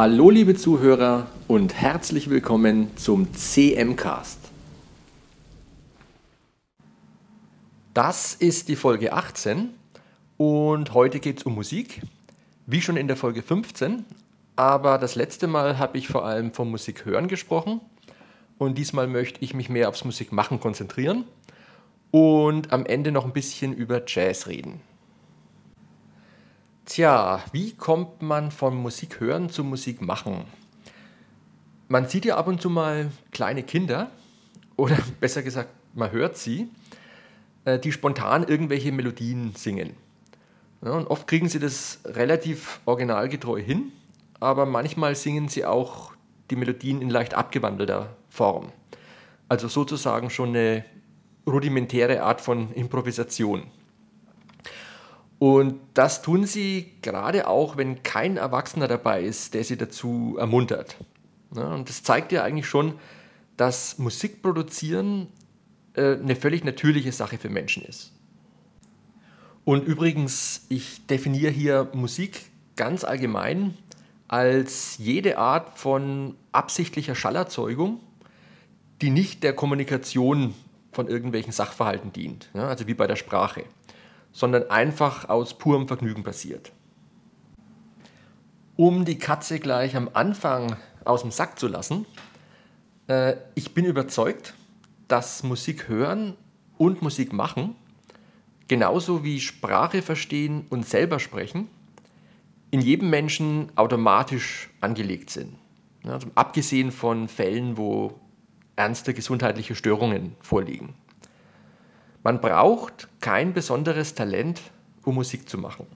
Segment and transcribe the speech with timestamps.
[0.00, 4.38] Hallo liebe Zuhörer und herzlich willkommen zum CM-Cast.
[7.94, 9.70] Das ist die Folge 18
[10.36, 12.00] und heute geht es um Musik,
[12.66, 14.04] wie schon in der Folge 15.
[14.54, 17.80] Aber das letzte Mal habe ich vor allem vom Musikhören gesprochen
[18.56, 21.24] und diesmal möchte ich mich mehr aufs Musikmachen konzentrieren
[22.12, 24.80] und am Ende noch ein bisschen über Jazz reden.
[26.88, 30.46] Tja, wie kommt man von Musik hören zu Musik machen?
[31.88, 34.10] Man sieht ja ab und zu mal kleine Kinder,
[34.74, 36.70] oder besser gesagt, man hört sie,
[37.66, 39.96] äh, die spontan irgendwelche Melodien singen.
[40.80, 43.92] Und oft kriegen sie das relativ originalgetreu hin,
[44.40, 46.12] aber manchmal singen sie auch
[46.50, 48.72] die Melodien in leicht abgewandelter Form.
[49.50, 50.86] Also sozusagen schon eine
[51.46, 53.64] rudimentäre Art von Improvisation.
[55.38, 60.96] Und das tun sie gerade auch, wenn kein Erwachsener dabei ist, der sie dazu ermuntert.
[61.50, 62.94] Und das zeigt ja eigentlich schon,
[63.56, 65.28] dass Musik produzieren
[65.94, 68.12] äh, eine völlig natürliche Sache für Menschen ist.
[69.64, 73.76] Und übrigens, ich definiere hier Musik ganz allgemein
[74.26, 78.00] als jede Art von absichtlicher Schallerzeugung,
[79.00, 80.54] die nicht der Kommunikation
[80.92, 83.64] von irgendwelchen Sachverhalten dient, also wie bei der Sprache
[84.32, 86.72] sondern einfach aus purem Vergnügen passiert.
[88.76, 92.06] Um die Katze gleich am Anfang aus dem Sack zu lassen,
[93.08, 94.54] äh, ich bin überzeugt,
[95.08, 96.34] dass Musik hören
[96.76, 97.74] und Musik machen,
[98.68, 101.68] genauso wie Sprache verstehen und selber sprechen,
[102.70, 105.56] in jedem Menschen automatisch angelegt sind.
[106.04, 108.20] Also abgesehen von Fällen, wo
[108.76, 110.94] ernste gesundheitliche Störungen vorliegen.
[112.22, 114.60] Man braucht kein besonderes Talent,
[115.04, 115.86] um Musik zu machen.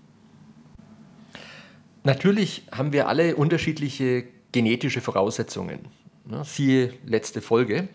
[2.04, 5.80] Natürlich haben wir alle unterschiedliche genetische Voraussetzungen.
[6.24, 7.88] Ne, siehe letzte Folge.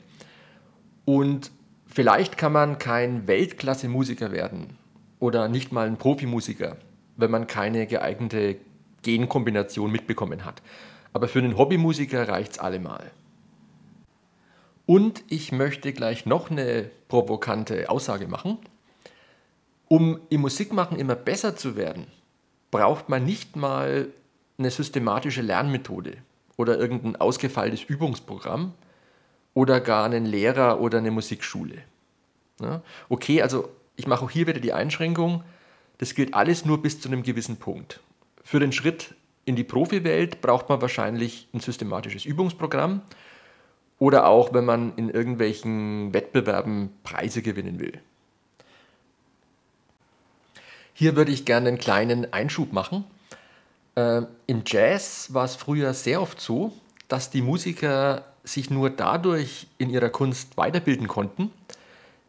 [1.06, 1.52] Und
[1.88, 4.78] vielleicht kann man kein Weltklasse-Musiker werden
[5.20, 6.78] oder nicht mal ein Profimusiker,
[7.16, 8.58] wenn man keine geeignete
[9.02, 10.62] Genkombination mitbekommen hat.
[11.14, 13.12] Aber für einen Hobbymusiker reicht es allemal.
[14.88, 18.58] Und ich möchte gleich noch eine provokante Aussage machen.
[19.90, 22.08] Um im Musikmachen immer besser zu werden,
[22.72, 24.08] braucht man nicht mal
[24.58, 26.14] eine systematische Lernmethode
[26.56, 28.74] oder irgendein ausgefeiltes Übungsprogramm
[29.54, 31.84] oder gar einen Lehrer oder eine Musikschule.
[32.62, 35.44] Ja, okay, also ich mache auch hier wieder die Einschränkung,
[35.98, 38.00] das gilt alles nur bis zu einem gewissen Punkt.
[38.42, 43.02] Für den Schritt in die Profiwelt braucht man wahrscheinlich ein systematisches Übungsprogramm
[44.00, 48.00] oder auch, wenn man in irgendwelchen Wettbewerben Preise gewinnen will.
[50.94, 53.04] Hier würde ich gerne einen kleinen Einschub machen.
[53.96, 56.74] Äh, Im Jazz war es früher sehr oft so,
[57.08, 61.52] dass die Musiker sich nur dadurch in ihrer Kunst weiterbilden konnten,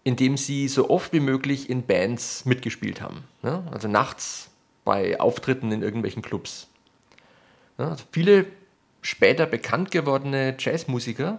[0.04, 3.24] indem sie so oft wie möglich in Bands mitgespielt haben.
[3.42, 4.50] Ja, also nachts
[4.84, 6.68] bei Auftritten in irgendwelchen Clubs.
[7.78, 8.46] Ja, also viele
[9.00, 11.38] später bekannt gewordene Jazzmusiker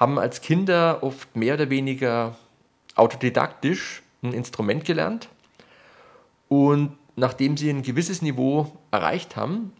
[0.00, 2.36] haben als Kinder oft mehr oder weniger
[2.96, 5.28] autodidaktisch ein Instrument gelernt
[6.48, 9.72] und nachdem sie ein gewisses Niveau erreicht haben,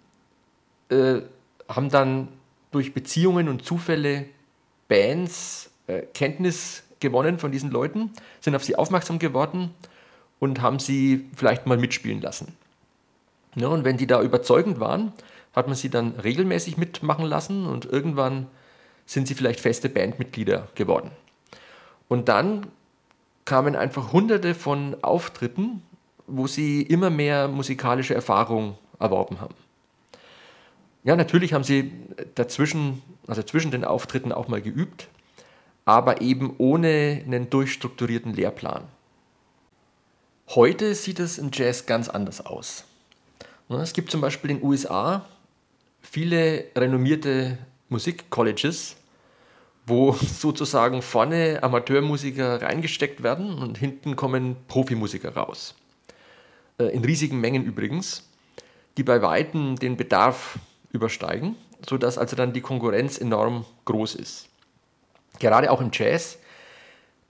[0.91, 1.22] äh,
[1.69, 2.28] haben dann
[2.70, 4.26] durch Beziehungen und Zufälle
[4.88, 9.75] Bands äh, Kenntnis gewonnen von diesen Leuten, sind auf sie aufmerksam geworden
[10.38, 12.56] und haben sie vielleicht mal mitspielen lassen.
[13.56, 15.12] Ja, und wenn die da überzeugend waren,
[15.54, 18.47] hat man sie dann regelmäßig mitmachen lassen und irgendwann
[19.10, 21.10] sind sie vielleicht feste Bandmitglieder geworden.
[22.06, 22.69] Und dann
[23.44, 25.82] kamen einfach hunderte von Auftritten,
[26.28, 29.56] wo sie immer mehr musikalische Erfahrung erworben haben.
[31.03, 31.91] Ja, natürlich haben sie
[32.37, 35.09] dazwischen, also zwischen den Auftritten auch mal geübt,
[35.84, 38.84] aber eben ohne einen durchstrukturierten Lehrplan.
[40.50, 42.84] Heute sieht es im Jazz ganz anders aus.
[43.68, 45.27] Es gibt zum Beispiel in den USA
[46.01, 47.59] viele renommierte
[47.89, 48.95] Musikcolleges,
[49.91, 55.75] wo sozusagen vorne Amateurmusiker reingesteckt werden und hinten kommen Profimusiker raus.
[56.78, 58.27] Äh, in riesigen Mengen übrigens,
[58.97, 60.59] die bei Weitem den Bedarf
[60.92, 61.57] übersteigen,
[61.87, 64.48] sodass also dann die Konkurrenz enorm groß ist.
[65.39, 66.39] Gerade auch im Jazz,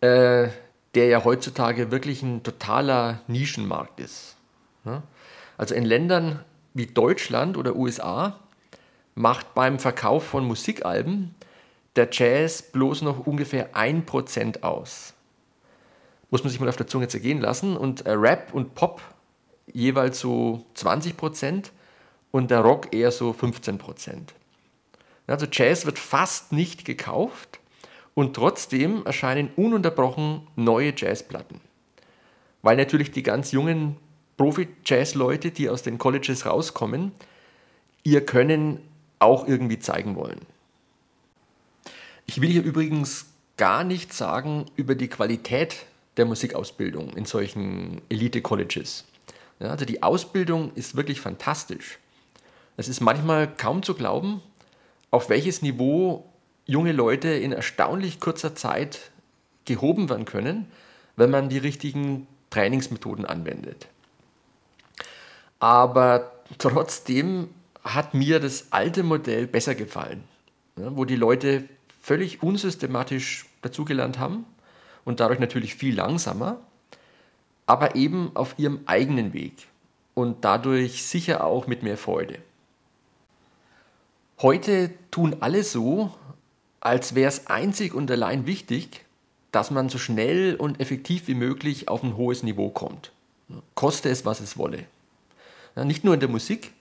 [0.01, 0.49] äh,
[0.95, 4.37] der ja heutzutage wirklich ein totaler Nischenmarkt ist.
[5.57, 6.41] Also in Ländern
[6.75, 8.39] wie Deutschland oder USA
[9.15, 11.35] macht beim Verkauf von Musikalben
[11.96, 15.14] der Jazz bloß noch ungefähr 1% aus.
[16.31, 17.76] Muss man sich mal auf der Zunge zergehen lassen.
[17.76, 19.02] Und äh, Rap und Pop
[19.72, 21.70] jeweils so 20%
[22.31, 24.34] und der Rock eher so 15 Prozent.
[25.26, 27.60] Also Jazz wird fast nicht gekauft
[28.14, 31.60] und trotzdem erscheinen ununterbrochen neue Jazzplatten.
[32.62, 33.96] Weil natürlich die ganz jungen
[34.37, 37.12] Profi-Jazz-Leute, die aus den Colleges rauskommen,
[38.02, 38.81] ihr Können
[39.19, 40.40] auch irgendwie zeigen wollen.
[42.31, 45.85] Ich will hier übrigens gar nichts sagen über die Qualität
[46.17, 49.05] der Musikausbildung in solchen Elite-Colleges.
[49.59, 51.99] Ja, also die Ausbildung ist wirklich fantastisch.
[52.77, 54.43] Es ist manchmal kaum zu glauben,
[55.11, 56.25] auf welches Niveau
[56.67, 59.11] junge Leute in erstaunlich kurzer Zeit
[59.65, 60.71] gehoben werden können,
[61.17, 63.88] wenn man die richtigen Trainingsmethoden anwendet.
[65.59, 67.49] Aber trotzdem
[67.83, 70.23] hat mir das alte Modell besser gefallen,
[70.76, 71.65] wo die Leute
[72.00, 74.44] völlig unsystematisch dazugelernt haben
[75.05, 76.58] und dadurch natürlich viel langsamer,
[77.67, 79.69] aber eben auf ihrem eigenen Weg
[80.14, 82.38] und dadurch sicher auch mit mehr Freude.
[84.43, 86.12] Heute tun alle so,
[86.81, 89.05] als wäre es einzig und allein wichtig,
[89.52, 93.12] dass man so schnell und effektiv wie möglich auf ein hohes Niveau kommt.
[93.75, 94.87] Koste es, was es wolle.
[95.76, 96.73] Nicht nur in der Musik,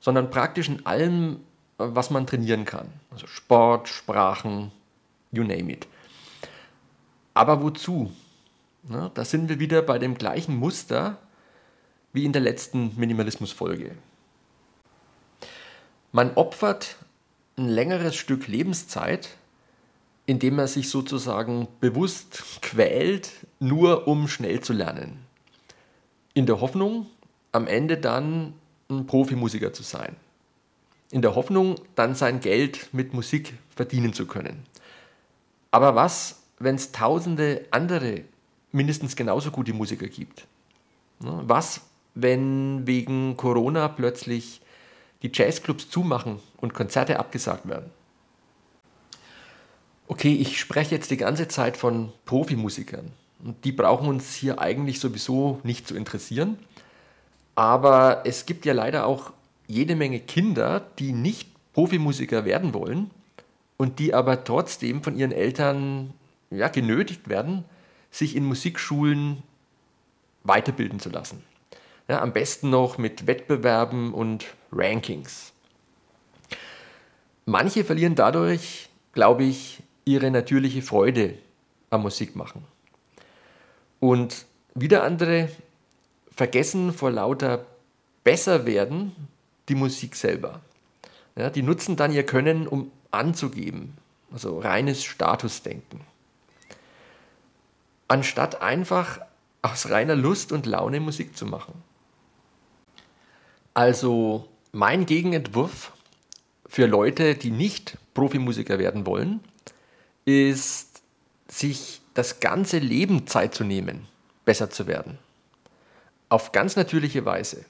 [0.00, 1.40] sondern praktisch in allem,
[1.78, 2.88] was man trainieren kann.
[3.10, 4.72] Also Sport, Sprachen,
[5.32, 5.86] you name it.
[7.34, 8.12] Aber wozu?
[8.90, 11.18] Ja, da sind wir wieder bei dem gleichen Muster
[12.12, 13.92] wie in der letzten Minimalismus-Folge.
[16.10, 16.96] Man opfert
[17.56, 19.28] ein längeres Stück Lebenszeit,
[20.26, 25.24] indem man sich sozusagen bewusst quält, nur um schnell zu lernen.
[26.34, 27.06] In der Hoffnung,
[27.52, 28.54] am Ende dann
[28.90, 30.16] ein Profimusiker zu sein.
[31.10, 34.64] In der Hoffnung, dann sein Geld mit Musik verdienen zu können.
[35.70, 38.22] Aber was, wenn es tausende andere
[38.72, 40.46] mindestens genauso gute Musiker gibt?
[41.20, 41.80] Ne, was,
[42.14, 44.60] wenn wegen Corona plötzlich
[45.22, 47.90] die Jazzclubs zumachen und Konzerte abgesagt werden?
[50.06, 53.12] Okay, ich spreche jetzt die ganze Zeit von Profimusikern.
[53.44, 56.58] Und die brauchen uns hier eigentlich sowieso nicht zu interessieren.
[57.54, 59.32] Aber es gibt ja leider auch
[59.68, 63.10] jede Menge Kinder, die nicht Profimusiker werden wollen
[63.76, 66.12] und die aber trotzdem von ihren Eltern
[66.50, 67.64] ja, genötigt werden,
[68.10, 69.44] sich in Musikschulen
[70.42, 71.44] weiterbilden zu lassen.
[72.08, 75.52] Ja, am besten noch mit Wettbewerben und Rankings.
[77.44, 81.34] Manche verlieren dadurch, glaube ich, ihre natürliche Freude
[81.90, 82.64] am Musikmachen.
[84.00, 85.50] Und wieder andere
[86.34, 87.66] vergessen vor lauter
[88.24, 89.12] Besserwerden
[89.68, 90.60] die Musik selber.
[91.36, 93.96] Ja, die nutzen dann ihr Können, um anzugeben,
[94.32, 96.00] also reines Statusdenken.
[98.08, 99.20] Anstatt einfach
[99.62, 101.74] aus reiner Lust und Laune Musik zu machen.
[103.74, 105.92] Also mein Gegenentwurf
[106.66, 109.40] für Leute, die nicht Profimusiker werden wollen,
[110.24, 111.02] ist,
[111.48, 114.06] sich das ganze Leben Zeit zu nehmen,
[114.44, 115.18] besser zu werden
[116.28, 117.64] auf ganz natürliche Weise.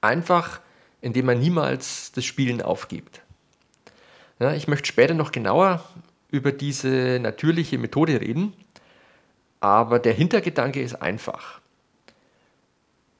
[0.00, 0.60] Einfach,
[1.06, 3.22] indem man niemals das Spielen aufgibt.
[4.40, 5.84] Ja, ich möchte später noch genauer
[6.32, 8.54] über diese natürliche Methode reden,
[9.60, 11.60] aber der Hintergedanke ist einfach,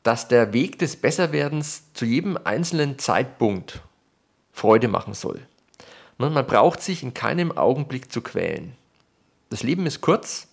[0.02, 3.80] dass der Weg des Besserwerdens zu jedem einzelnen Zeitpunkt
[4.50, 5.40] Freude machen soll.
[6.18, 8.74] Man braucht sich in keinem Augenblick zu quälen.
[9.48, 10.48] Das Leben ist kurz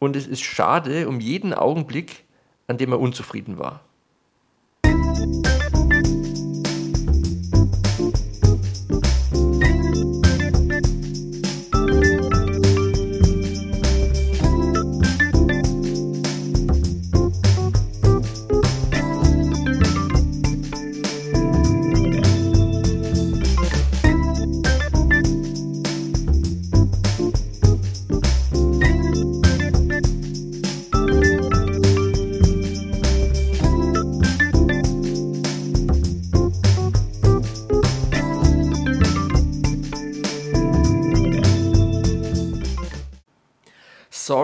[0.00, 2.24] und es ist schade um jeden Augenblick,
[2.66, 3.82] an dem er unzufrieden war.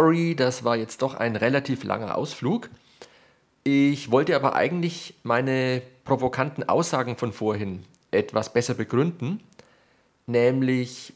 [0.08, 2.70] Sorry, das war jetzt doch ein relativ langer Ausflug.
[3.62, 9.40] Ich wollte aber eigentlich meine provokanten Aussagen von vorhin etwas besser begründen,
[10.26, 11.12] nämlich,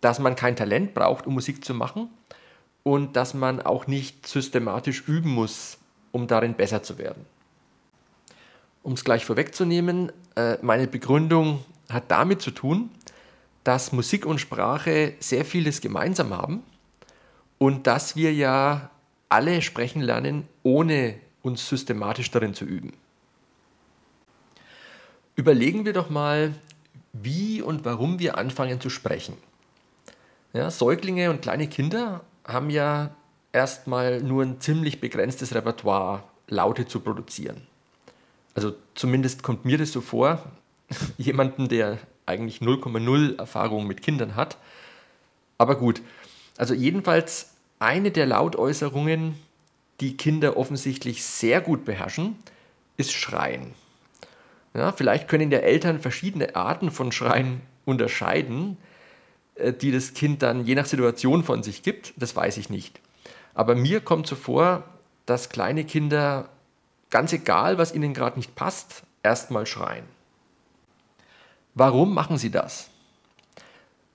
[0.00, 2.10] dass man kein Talent braucht, um Musik zu machen
[2.82, 5.78] und dass man auch nicht systematisch üben muss,
[6.10, 7.24] um darin besser zu werden.
[8.82, 12.90] Um es gleich vorwegzunehmen, äh, meine Begründung hat damit zu tun,
[13.62, 16.64] dass Musik und Sprache sehr vieles gemeinsam haben
[17.62, 18.90] und dass wir ja
[19.28, 22.92] alle sprechen lernen, ohne uns systematisch darin zu üben.
[25.36, 26.54] Überlegen wir doch mal,
[27.12, 29.36] wie und warum wir anfangen zu sprechen.
[30.52, 33.14] Ja, Säuglinge und kleine Kinder haben ja
[33.52, 37.68] erstmal nur ein ziemlich begrenztes Repertoire, Laute zu produzieren.
[38.56, 40.50] Also zumindest kommt mir das so vor,
[41.16, 44.58] jemanden, der eigentlich 0,0 Erfahrung mit Kindern hat.
[45.58, 46.02] Aber gut,
[46.56, 47.51] also jedenfalls
[47.82, 49.34] eine der Lautäußerungen,
[50.00, 52.36] die Kinder offensichtlich sehr gut beherrschen,
[52.96, 53.74] ist Schreien.
[54.74, 58.78] Ja, vielleicht können der Eltern verschiedene Arten von Schreien unterscheiden,
[59.56, 63.00] äh, die das Kind dann je nach Situation von sich gibt, das weiß ich nicht.
[63.54, 64.84] Aber mir kommt so vor,
[65.26, 66.48] dass kleine Kinder,
[67.10, 70.04] ganz egal, was ihnen gerade nicht passt, erstmal schreien.
[71.74, 72.88] Warum machen sie das?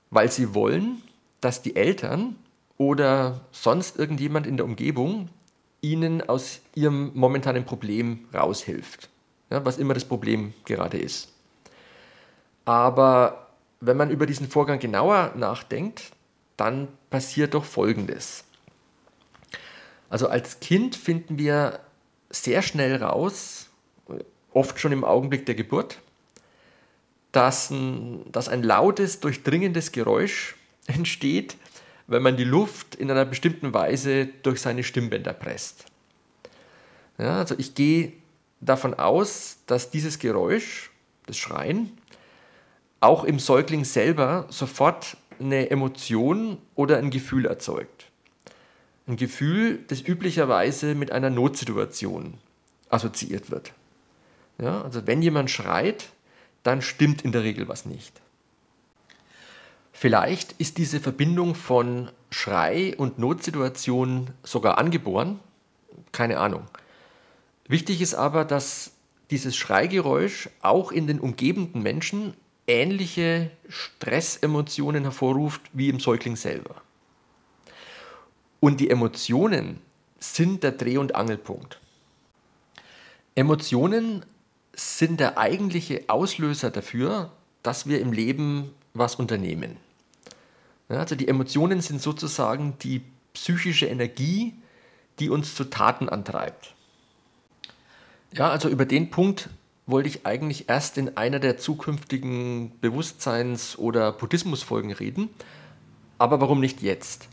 [0.10, 1.02] Weil sie wollen,
[1.42, 2.36] dass die Eltern
[2.78, 5.30] oder sonst irgendjemand in der Umgebung
[5.82, 9.10] ihnen aus ihrem momentanen Problem raushilft.
[9.50, 11.32] Ja, was immer das Problem gerade ist.
[12.66, 13.48] Aber
[13.80, 16.12] wenn man über diesen Vorgang genauer nachdenkt,
[16.58, 18.44] dann passiert doch Folgendes.
[20.10, 21.80] Also als Kind finden wir
[22.30, 23.70] sehr schnell raus,
[24.52, 26.00] oft schon im Augenblick der Geburt,
[27.32, 30.56] dass ein, dass ein lautes, durchdringendes Geräusch
[30.88, 31.56] entsteht,
[32.08, 35.86] wenn man die Luft in einer bestimmten Weise durch seine Stimmbänder presst.
[37.18, 38.14] Ja, also ich gehe
[38.62, 40.92] davon aus, dass dieses Geräusch,
[41.26, 41.92] das Schreien,
[43.00, 48.06] auch im Säugling selber sofort eine Emotion oder ein Gefühl erzeugt.
[49.06, 52.36] Ein Gefühl, das üblicherweise mit einer Notsituation
[52.90, 53.74] assoziiert wird.
[54.60, 56.10] Ja, also wenn jemand schreit,
[56.64, 58.20] dann stimmt in der Regel was nicht.
[60.00, 65.40] Vielleicht ist diese Verbindung von Schrei und Notsituation sogar angeboren,
[66.12, 66.68] keine Ahnung.
[67.68, 68.92] Wichtig ist aber, dass
[69.32, 72.36] dieses Schreigeräusch auch in den umgebenden Menschen
[72.68, 76.76] ähnliche Stressemotionen hervorruft wie im Säugling selber.
[78.60, 79.82] Und die Emotionen
[80.20, 81.82] sind der Dreh- und Angelpunkt.
[83.34, 84.24] Emotionen
[84.76, 87.32] sind der eigentliche Auslöser dafür,
[87.64, 89.87] dass wir im Leben was unternehmen.
[90.90, 93.02] Also die Emotionen sind sozusagen die
[93.34, 94.54] psychische Energie,
[95.20, 96.76] die uns zu Taten antreibt.
[98.34, 99.50] Ja, also über den Punkt
[99.86, 105.30] wollte ich eigentlich erst in einer der zukünftigen Bewusstseins- oder Buddhismusfolgen reden.
[106.18, 107.30] Aber warum nicht jetzt?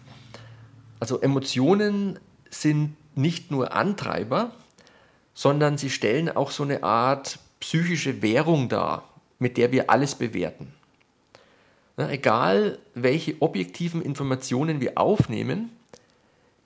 [1.00, 2.18] Also Emotionen
[2.50, 4.52] sind nicht nur Antreiber,
[5.34, 9.08] sondern sie stellen auch so eine Art psychische Währung dar,
[9.38, 10.72] mit der wir alles bewerten.
[11.96, 15.70] Na, egal, welche objektiven Informationen wir aufnehmen,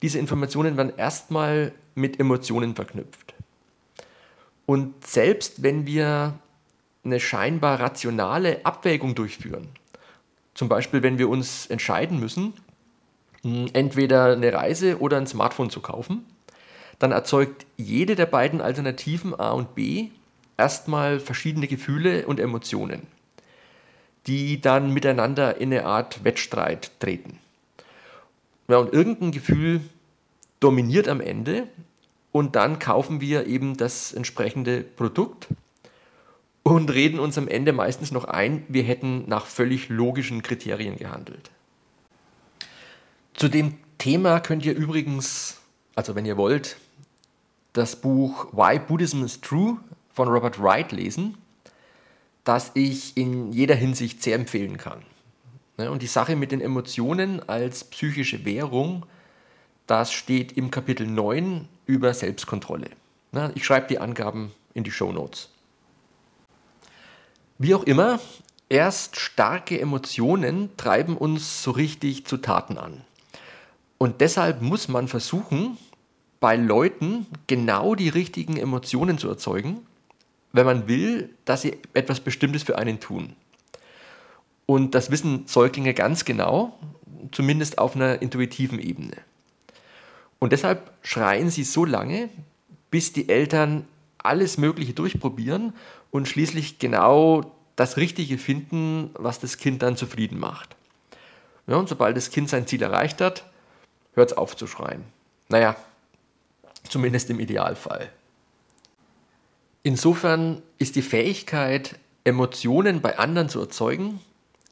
[0.03, 3.35] diese Informationen werden erstmal mit Emotionen verknüpft.
[4.65, 6.35] Und selbst wenn wir
[7.05, 9.69] eine scheinbar rationale Abwägung durchführen,
[10.55, 12.55] zum Beispiel wenn wir uns entscheiden müssen,
[13.43, 16.25] hm, entweder eine Reise oder ein Smartphone zu kaufen,
[16.99, 20.09] dann erzeugt jede der beiden Alternativen A und B
[20.57, 23.03] erstmal verschiedene Gefühle und Emotionen,
[24.29, 27.39] die dann miteinander in eine Art Wettstreit treten.
[28.69, 29.81] Ja, und irgendein Gefühl
[30.61, 31.67] dominiert am Ende
[32.31, 35.49] und dann kaufen wir eben das entsprechende Produkt
[36.63, 41.51] und reden uns am Ende meistens noch ein, wir hätten nach völlig logischen Kriterien gehandelt.
[43.33, 45.59] Zu dem Thema könnt ihr übrigens,
[45.95, 46.77] also wenn ihr wollt,
[47.73, 49.79] das Buch Why Buddhism is True
[50.13, 51.39] von Robert Wright lesen,
[52.45, 55.03] das ich in jeder Hinsicht sehr empfehlen kann.
[55.77, 59.07] Und die Sache mit den Emotionen als psychische Währung
[59.89, 62.91] das steht im Kapitel 9 über Selbstkontrolle.
[63.55, 65.49] Ich schreibe die Angaben in die Show Notes.
[67.57, 68.21] Wie auch immer,
[68.69, 73.01] erst starke Emotionen treiben uns so richtig zu Taten an.
[73.97, 75.79] Und deshalb muss man versuchen,
[76.39, 79.87] bei Leuten genau die richtigen Emotionen zu erzeugen,
[80.53, 83.35] wenn man will, dass sie etwas Bestimmtes für einen tun.
[84.67, 86.79] Und das wissen Säuglinge ganz genau,
[87.33, 89.17] zumindest auf einer intuitiven Ebene.
[90.39, 92.29] Und deshalb schreien sie so lange,
[92.91, 93.87] bis die Eltern
[94.19, 95.73] alles Mögliche durchprobieren
[96.11, 100.77] und schließlich genau das Richtige finden, was das Kind dann zufrieden macht.
[101.67, 103.45] Ja, und sobald das Kind sein Ziel erreicht hat,
[104.15, 105.05] hört es auf zu schreien.
[105.49, 105.77] Naja,
[106.89, 108.11] zumindest im Idealfall.
[109.89, 114.21] Insofern ist die Fähigkeit, Emotionen bei anderen zu erzeugen,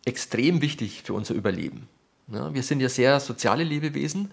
[0.05, 1.89] extrem wichtig für unser Überleben.
[2.31, 4.31] Ja, wir sind ja sehr soziale Lebewesen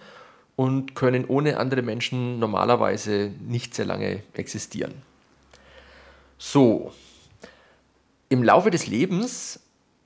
[0.58, 4.94] und können ohne andere Menschen normalerweise nicht sehr lange existieren.
[6.38, 6.94] So,
[8.28, 9.62] Im Laufe des Lebens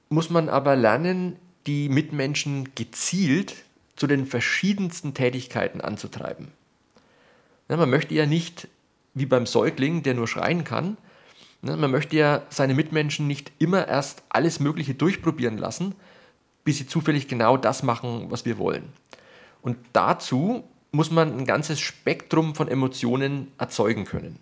[0.10, 3.56] muss man aber lernen, die Mitmenschen gezielt
[3.96, 6.50] zu den verschiedensten Tätigkeiten anzutreiben.
[7.68, 8.68] Ja, man möchte ja nicht
[9.20, 10.98] wie beim Säugling, der nur schreien kann,
[11.62, 15.96] ne, man möchte ja seine Mitmenschen nicht immer erst alles Mögliche durchprobieren lassen,
[16.64, 18.90] bis sie zufällig genau das machen, was wir wollen.
[19.62, 24.40] Und dazu muss man ein ganzes Spektrum von Emotionen erzeugen können.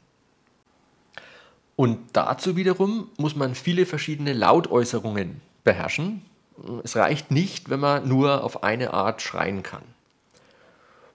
[1.75, 6.21] Und dazu wiederum muss man viele verschiedene Lautäußerungen beherrschen.
[6.83, 9.83] Es reicht nicht, wenn man nur auf eine Art schreien kann.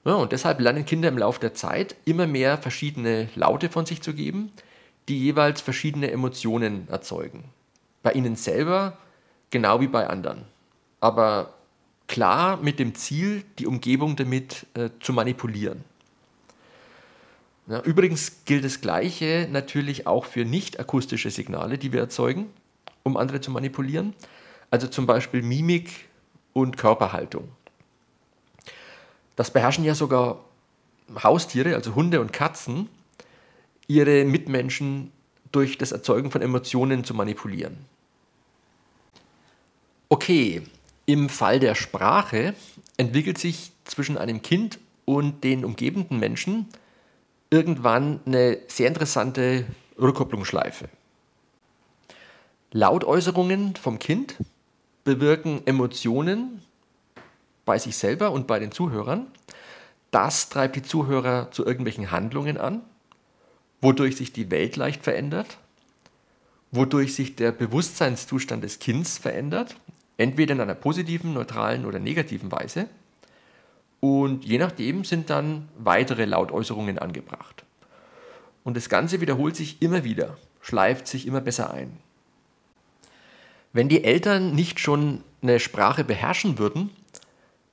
[0.05, 4.01] Ja, und deshalb lernen Kinder im Laufe der Zeit immer mehr verschiedene Laute von sich
[4.01, 4.51] zu geben,
[5.09, 7.45] die jeweils verschiedene Emotionen erzeugen.
[8.03, 8.97] Bei ihnen selber
[9.51, 10.45] genau wie bei anderen.
[11.01, 11.55] Aber
[12.09, 15.85] klar mit dem Ziel, die Umgebung damit äh, zu manipulieren.
[17.67, 22.47] Ja, übrigens gilt das Gleiche natürlich auch für nicht akustische Signale, die wir erzeugen,
[23.03, 24.15] um andere zu manipulieren.
[24.71, 26.09] Also zum Beispiel Mimik
[26.53, 27.49] und Körperhaltung.
[29.41, 30.45] Das beherrschen ja sogar
[31.23, 32.91] Haustiere, also Hunde und Katzen,
[33.87, 35.13] ihre Mitmenschen
[35.51, 37.79] durch das Erzeugen von Emotionen zu manipulieren.
[40.11, 40.61] Okay,
[41.07, 42.55] im Fall der Sprache
[42.99, 46.67] entwickelt sich zwischen einem Kind und den umgebenden Menschen
[47.49, 49.65] irgendwann eine sehr interessante
[49.99, 50.91] Rückkopplungsschleife.
[52.73, 54.37] Lautäußerungen vom Kind
[55.05, 56.61] bewirken Emotionen
[57.71, 59.29] bei sich selber und bei den Zuhörern.
[60.11, 62.81] Das treibt die Zuhörer zu irgendwelchen Handlungen an,
[63.81, 65.57] wodurch sich die Welt leicht verändert,
[66.73, 69.77] wodurch sich der Bewusstseinszustand des Kindes verändert,
[70.17, 72.89] entweder in einer positiven, neutralen oder negativen Weise.
[74.01, 77.65] Und je nachdem sind dann weitere Lautäußerungen angebracht.
[78.65, 81.97] Und das Ganze wiederholt sich immer wieder, schleift sich immer besser ein.
[83.73, 86.91] Wenn die Eltern nicht schon eine Sprache beherrschen würden,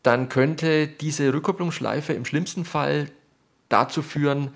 [0.03, 3.09] dann könnte diese Rückkopplungsschleife im schlimmsten Fall
[3.69, 4.51] dazu führen,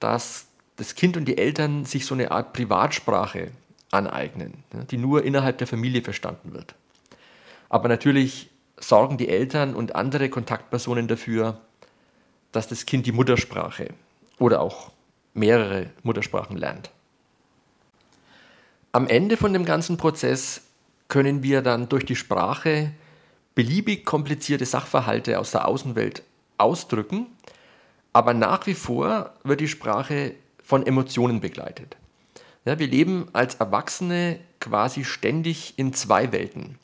[0.00, 3.50] dass das Kind und die Eltern sich so eine Art Privatsprache
[3.90, 6.74] aneignen, die nur innerhalb der Familie verstanden wird.
[7.68, 11.60] Aber natürlich sorgen die Eltern und andere Kontaktpersonen dafür,
[12.52, 13.88] dass das Kind die Muttersprache
[14.38, 14.92] oder auch
[15.34, 16.90] mehrere Muttersprachen lernt.
[18.92, 20.62] Am Ende von dem ganzen Prozess
[21.08, 22.92] können wir dann durch die Sprache
[23.54, 26.22] beliebig komplizierte Sachverhalte aus der Außenwelt
[26.58, 27.26] ausdrücken,
[28.12, 31.96] aber nach wie vor wird die Sprache von Emotionen begleitet.
[32.64, 36.78] Ja, wir leben als Erwachsene quasi ständig in zwei Welten.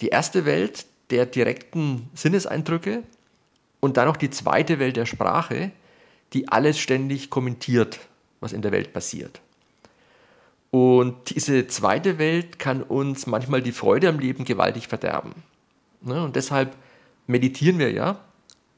[0.00, 3.02] Die erste Welt der direkten Sinneseindrücke
[3.80, 5.70] und dann noch die zweite Welt der Sprache,
[6.34, 7.98] die alles ständig kommentiert,
[8.40, 9.40] was in der Welt passiert.
[10.70, 15.32] Und diese zweite Welt kann uns manchmal die Freude am Leben gewaltig verderben.
[16.00, 16.76] Ne, und deshalb
[17.26, 18.18] meditieren wir ja,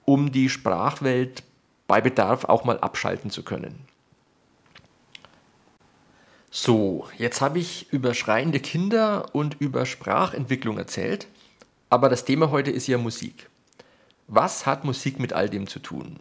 [0.04, 1.42] um die Sprachwelt
[1.86, 3.86] bei Bedarf auch mal abschalten zu können.
[6.50, 11.28] So, jetzt habe ich über schreiende Kinder und über Sprachentwicklung erzählt,
[11.90, 13.48] aber das Thema heute ist ja Musik.
[14.26, 16.18] Was hat Musik mit all dem zu tun?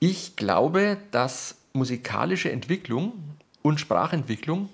[0.00, 3.12] Ich glaube, dass musikalische Entwicklung
[3.62, 4.68] und Sprachentwicklung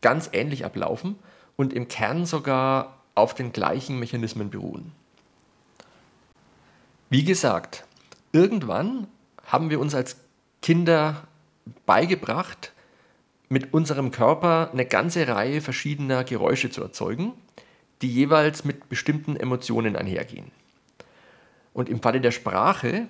[0.00, 1.16] ganz ähnlich ablaufen
[1.56, 4.92] und im Kern sogar auf den gleichen Mechanismen beruhen.
[7.08, 7.84] Wie gesagt,
[8.32, 9.08] irgendwann
[9.44, 10.16] haben wir uns als
[10.62, 11.26] Kinder
[11.86, 12.72] beigebracht,
[13.48, 17.32] mit unserem Körper eine ganze Reihe verschiedener Geräusche zu erzeugen,
[18.00, 20.52] die jeweils mit bestimmten Emotionen einhergehen.
[21.72, 23.08] Und im Falle der Sprache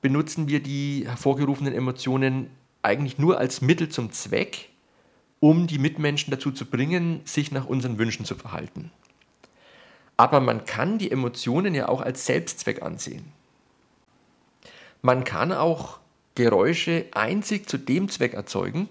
[0.00, 2.50] benutzen wir die hervorgerufenen Emotionen
[2.82, 4.70] eigentlich nur als Mittel zum Zweck,
[5.40, 8.90] um die Mitmenschen dazu zu bringen, sich nach unseren Wünschen zu verhalten.
[10.20, 13.32] Aber man kann die Emotionen ja auch als Selbstzweck ansehen.
[15.00, 15.98] Man kann auch
[16.34, 18.90] Geräusche einzig zu dem Zweck erzeugen,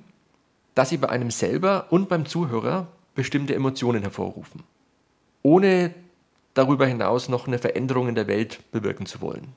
[0.74, 4.64] dass sie bei einem selber und beim Zuhörer bestimmte Emotionen hervorrufen,
[5.44, 5.94] ohne
[6.56, 9.54] darüber hinaus noch eine Veränderung in der Welt bewirken zu wollen.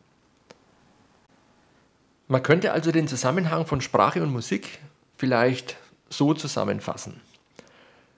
[2.28, 4.78] Man könnte also den Zusammenhang von Sprache und Musik
[5.16, 5.78] vielleicht
[6.10, 7.22] so zusammenfassen.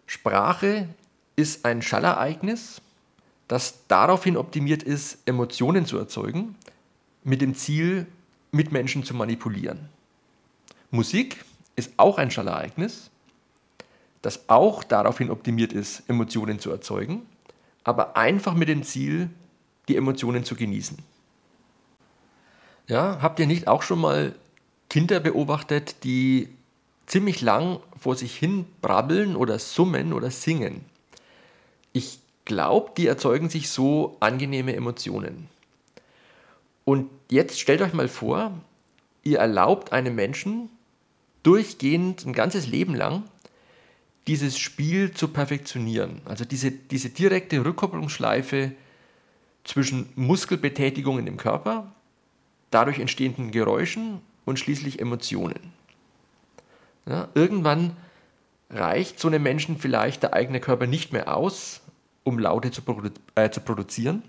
[0.09, 0.88] Sprache
[1.37, 2.81] ist ein Schallereignis,
[3.49, 6.57] das daraufhin optimiert ist, Emotionen zu erzeugen,
[7.23, 8.07] mit dem Ziel,
[8.53, 9.89] Mitmenschen zu manipulieren.
[10.91, 11.45] Musik
[11.77, 13.11] ist auch ein Schallereignis,
[14.23, 17.27] das auch daraufhin optimiert ist, Emotionen zu erzeugen,
[17.83, 19.29] aber einfach mit dem Ziel,
[19.89, 20.99] die Emotionen zu genießen.
[22.87, 24.35] Ja, habt ihr nicht auch schon mal
[24.89, 26.49] Kinder beobachtet, die
[27.07, 30.85] ziemlich lang vor sich hin brabbeln oder summen oder singen.
[31.93, 35.49] Ich glaube, die erzeugen sich so angenehme Emotionen.
[36.85, 38.53] Und jetzt stellt euch mal vor,
[39.23, 40.69] ihr erlaubt einem Menschen
[41.43, 43.25] durchgehend ein ganzes Leben lang
[44.27, 46.23] dieses Spiel zu perfektionieren.
[46.25, 48.73] Also diese, diese direkte Rückkopplungsschleife
[49.65, 51.93] zwischen Muskelbetätigungen im Körper,
[52.71, 55.73] dadurch entstehenden Geräuschen und schließlich Emotionen.
[57.07, 57.97] Ja, irgendwann
[58.71, 61.83] reicht so einem Menschen vielleicht der eigene Körper nicht mehr aus,
[62.25, 64.23] um Laute zu, produ äh, zu produzieren.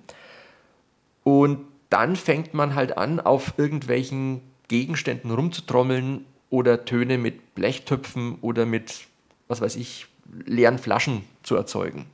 [1.24, 8.66] Und dann fängt man halt an, auf irgendwelchen Gegenständen rumzutrommeln oder Töne mit Blechtöpfen oder
[8.66, 9.08] mit,
[9.48, 10.08] was weiß ich,
[10.46, 12.06] leeren Flaschen zu erzeugen.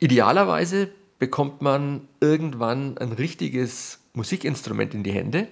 [0.00, 5.48] Idealerweise bekommt man irgendwann ein richtiges Musikinstrument in die Hände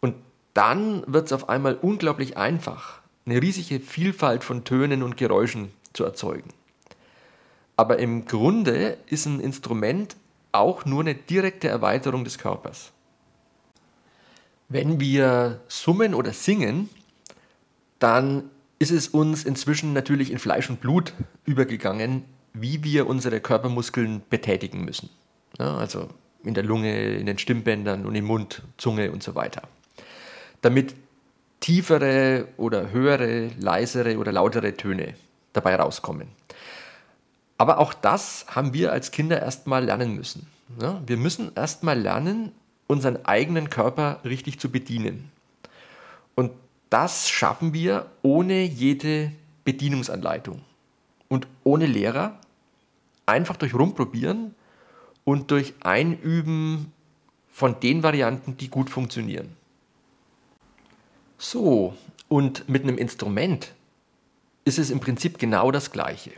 [0.00, 0.14] und
[0.54, 6.04] dann wird es auf einmal unglaublich einfach, eine riesige Vielfalt von Tönen und Geräuschen zu
[6.04, 6.50] erzeugen.
[7.76, 10.16] Aber im Grunde ist ein Instrument
[10.52, 12.92] auch nur eine direkte Erweiterung des Körpers.
[14.68, 16.88] Wenn wir summen oder singen,
[17.98, 21.12] dann ist es uns inzwischen natürlich in Fleisch und Blut
[21.44, 25.10] übergegangen, wie wir unsere Körpermuskeln betätigen müssen.
[25.58, 26.08] Ja, also
[26.44, 29.62] in der Lunge, in den Stimmbändern und im Mund, Zunge und so weiter.
[30.60, 30.94] Damit
[31.60, 35.14] tiefere oder höhere, leisere oder lautere Töne
[35.52, 36.28] dabei rauskommen.
[37.58, 40.46] Aber auch das haben wir als Kinder erstmal lernen müssen.
[40.80, 42.52] Ja, wir müssen erstmal lernen,
[42.86, 45.30] unseren eigenen Körper richtig zu bedienen.
[46.34, 46.50] Und
[46.90, 49.32] das schaffen wir ohne jede
[49.64, 50.60] Bedienungsanleitung
[51.28, 52.38] und ohne Lehrer,
[53.26, 54.54] einfach durch Rumprobieren
[55.24, 56.92] und durch Einüben
[57.48, 59.56] von den Varianten, die gut funktionieren.
[61.38, 61.94] So,
[62.28, 63.74] und mit einem Instrument
[64.64, 66.32] ist es im Prinzip genau das Gleiche.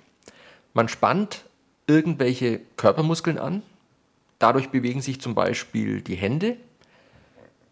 [0.76, 1.46] Man spannt
[1.86, 3.62] irgendwelche Körpermuskeln an,
[4.38, 6.58] dadurch bewegen sich zum Beispiel die Hände,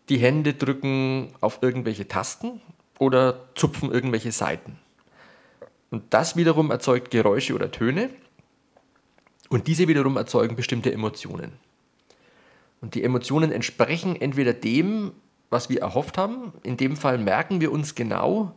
[0.09, 2.63] die Hände drücken auf irgendwelche Tasten
[2.99, 4.79] oder zupfen irgendwelche Saiten.
[5.91, 8.09] Und das wiederum erzeugt Geräusche oder Töne.
[9.51, 11.53] Und diese wiederum erzeugen bestimmte Emotionen.
[12.81, 15.13] Und die Emotionen entsprechen entweder dem,
[15.51, 18.55] was wir erhofft haben, in dem Fall merken wir uns genau,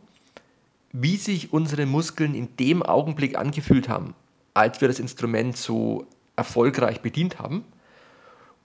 [0.90, 4.14] wie sich unsere Muskeln in dem Augenblick angefühlt haben,
[4.54, 6.06] als wir das Instrument so
[6.36, 7.64] erfolgreich bedient haben.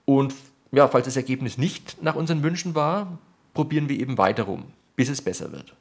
[0.06, 0.34] Und
[0.72, 3.17] ja, falls das Ergebnis nicht nach unseren Wünschen war,
[3.54, 4.65] probieren wir eben weiter rum,
[4.96, 5.76] bis es besser wird.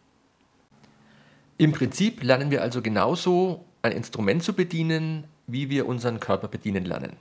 [1.58, 6.84] Im Prinzip lernen wir also genauso ein Instrument zu bedienen, wie wir unseren Körper bedienen
[6.84, 7.16] lernen.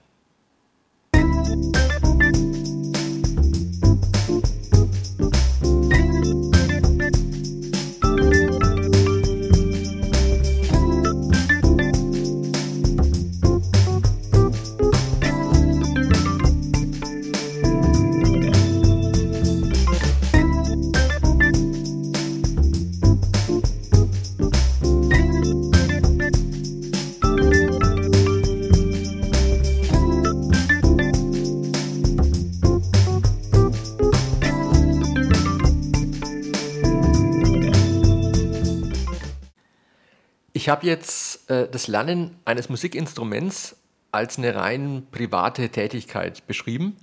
[40.71, 43.75] Habe jetzt äh, das Lernen eines Musikinstruments
[44.11, 46.97] als eine rein private Tätigkeit beschrieben,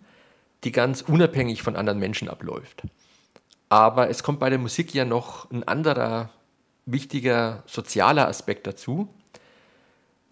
[0.64, 2.82] die ganz unabhängig von anderen Menschen abläuft.
[3.68, 6.30] Aber es kommt bei der Musik ja noch ein anderer
[6.86, 9.08] wichtiger sozialer Aspekt dazu,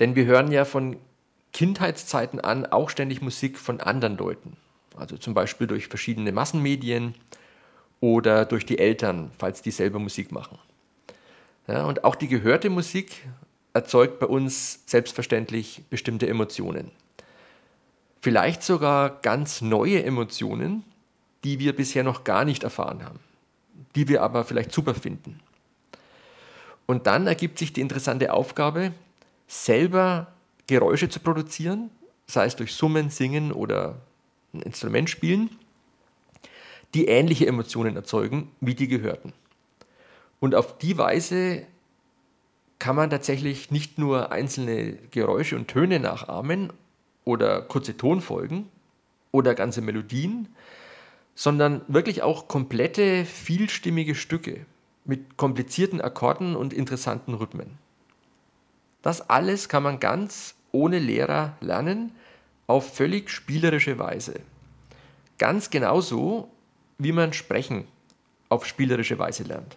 [0.01, 0.97] denn wir hören ja von
[1.53, 4.57] Kindheitszeiten an auch ständig Musik von anderen Leuten,
[4.97, 7.15] also zum Beispiel durch verschiedene Massenmedien
[8.01, 10.59] oder durch die Eltern, falls die selber Musik machen.
[11.69, 13.27] Ja, und auch die gehörte Musik
[13.73, 16.91] erzeugt bei uns selbstverständlich bestimmte Emotionen.
[18.21, 20.85] Vielleicht sogar ganz neue Emotionen,
[21.45, 23.21] die wir bisher noch gar nicht erfahren haben,
[23.95, 25.41] die wir aber vielleicht super finden.
[26.87, 28.93] Und dann ergibt sich die interessante Aufgabe,
[29.49, 30.29] selber
[30.67, 31.91] Geräusche zu produzieren,
[32.27, 33.97] sei es durch Summen, Singen oder
[34.55, 35.51] ein Instrument spielen,
[36.95, 39.33] die ähnliche Emotionen erzeugen wie die gehörten.
[40.41, 41.67] Und auf die Weise
[42.79, 46.73] kann man tatsächlich nicht nur einzelne Geräusche und Töne nachahmen
[47.25, 48.69] oder kurze Tonfolgen
[49.33, 50.49] oder ganze Melodien,
[51.35, 54.67] sondern wirklich auch komplette, vielstimmige Stücke
[55.05, 57.79] mit komplizierten Akkorden und interessanten Rhythmen.
[59.03, 62.13] Das alles kann man ganz ohne Lehrer lernen,
[62.67, 64.35] auf völlig spielerische Weise.
[65.39, 66.51] Ganz genauso,
[66.99, 67.87] wie man Sprechen
[68.49, 69.77] auf spielerische Weise lernt.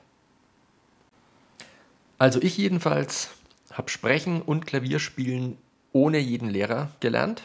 [2.19, 3.29] Also ich jedenfalls
[3.71, 5.58] habe Sprechen und Klavierspielen
[5.93, 7.43] ohne jeden Lehrer gelernt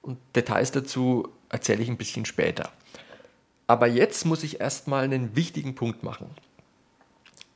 [0.00, 2.70] und Details dazu erzähle ich ein bisschen später.
[3.66, 6.30] Aber jetzt muss ich erstmal einen wichtigen Punkt machen.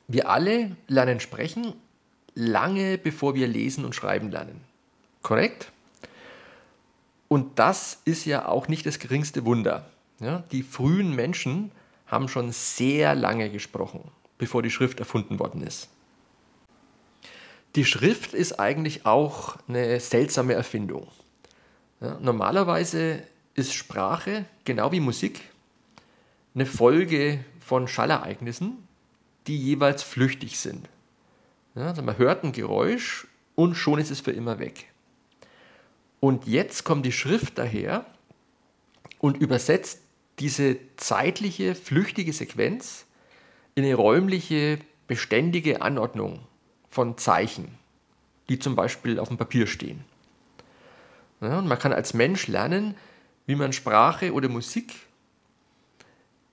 [0.07, 1.73] Wir alle lernen sprechen
[2.35, 4.61] lange bevor wir lesen und schreiben lernen.
[5.23, 5.71] Korrekt?
[7.27, 9.89] Und das ist ja auch nicht das geringste Wunder.
[10.19, 11.71] Ja, die frühen Menschen
[12.05, 14.01] haben schon sehr lange gesprochen,
[14.37, 15.89] bevor die Schrift erfunden worden ist.
[17.75, 21.07] Die Schrift ist eigentlich auch eine seltsame Erfindung.
[21.99, 23.21] Ja, normalerweise
[23.53, 25.41] ist Sprache, genau wie Musik,
[26.53, 28.87] eine Folge von Schallereignissen,
[29.47, 30.87] die jeweils flüchtig sind.
[31.75, 34.85] Ja, also man hört ein Geräusch und schon ist es für immer weg.
[36.21, 38.05] Und jetzt kommt die Schrift daher
[39.19, 39.99] und übersetzt
[40.39, 43.05] diese zeitliche, flüchtige Sequenz
[43.75, 46.39] in eine räumliche, beständige Anordnung
[46.95, 47.77] von Zeichen,
[48.47, 50.05] die zum Beispiel auf dem Papier stehen.
[51.41, 52.95] Ja, und man kann als Mensch lernen,
[53.45, 54.93] wie man Sprache oder Musik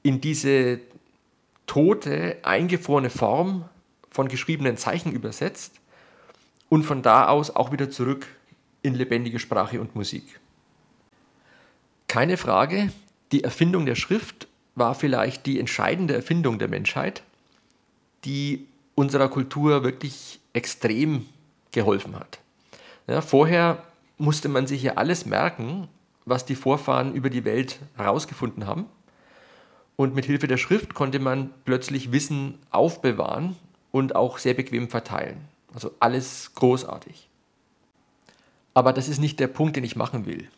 [0.02, 0.80] in diese
[1.66, 3.68] tote, eingefrorene Form
[4.10, 5.80] von geschriebenen Zeichen übersetzt
[6.68, 8.26] und von da aus auch wieder zurück
[8.82, 10.40] in lebendige Sprache und Musik.
[12.08, 12.92] Keine Frage,
[13.30, 17.22] die Erfindung der Schrift war vielleicht die entscheidende Erfindung der Menschheit,
[18.24, 21.26] die unserer Kultur wirklich extrem
[21.70, 22.38] geholfen hat.
[23.06, 23.82] Ja, vorher
[24.18, 25.88] musste man sich ja alles merken,
[26.24, 28.86] was die Vorfahren über die Welt herausgefunden haben.
[29.96, 33.56] Und mit Hilfe der Schrift konnte man plötzlich Wissen aufbewahren
[33.90, 35.48] und auch sehr bequem verteilen.
[35.74, 37.28] Also alles großartig.
[38.74, 40.48] Aber das ist nicht der Punkt, den ich machen will.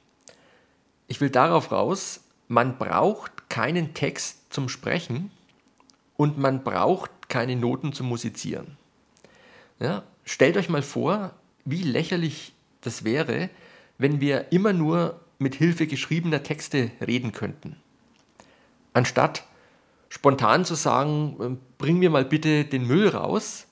[1.08, 5.30] Ich will darauf raus, man braucht keinen Text zum Sprechen
[6.16, 8.76] und man braucht keine Noten zum Musizieren.
[9.80, 11.32] Ja, stellt euch mal vor,
[11.64, 13.50] wie lächerlich das wäre,
[13.98, 17.74] wenn wir immer nur mit Hilfe geschriebener Texte reden könnten.
[18.92, 19.42] Anstatt
[20.08, 23.66] spontan zu sagen, äh, bring mir mal bitte den Müll raus,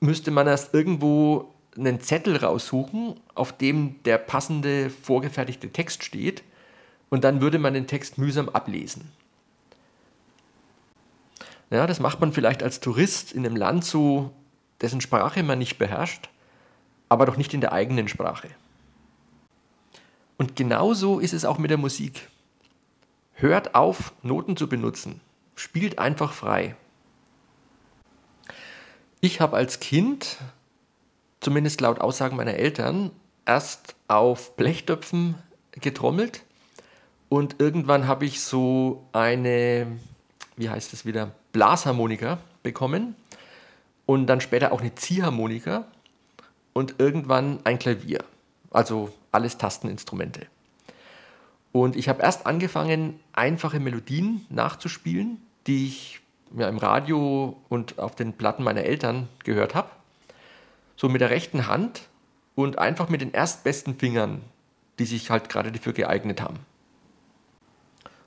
[0.00, 6.42] müsste man erst irgendwo einen Zettel raussuchen, auf dem der passende vorgefertigte Text steht
[7.08, 9.10] und dann würde man den Text mühsam ablesen.
[11.70, 14.32] Ja, das macht man vielleicht als Tourist in einem Land so,
[14.80, 16.28] dessen Sprache man nicht beherrscht,
[17.08, 18.48] aber doch nicht in der eigenen Sprache.
[20.36, 22.28] Und genauso ist es auch mit der Musik.
[23.34, 25.20] Hört auf, Noten zu benutzen
[25.60, 26.74] spielt einfach frei.
[29.20, 30.38] Ich habe als Kind,
[31.40, 33.10] zumindest laut Aussagen meiner Eltern,
[33.44, 35.34] erst auf Blechtöpfen
[35.72, 36.42] getrommelt
[37.28, 39.86] und irgendwann habe ich so eine,
[40.56, 43.16] wie heißt es wieder, Blasharmonika bekommen
[44.06, 45.84] und dann später auch eine Ziehharmonika
[46.72, 48.24] und irgendwann ein Klavier.
[48.70, 50.46] Also alles Tasteninstrumente.
[51.72, 56.20] Und ich habe erst angefangen, einfache Melodien nachzuspielen die ich
[56.56, 59.88] ja, im Radio und auf den Platten meiner Eltern gehört habe.
[60.96, 62.02] So mit der rechten Hand
[62.54, 64.42] und einfach mit den erstbesten Fingern,
[64.98, 66.58] die sich halt gerade dafür geeignet haben.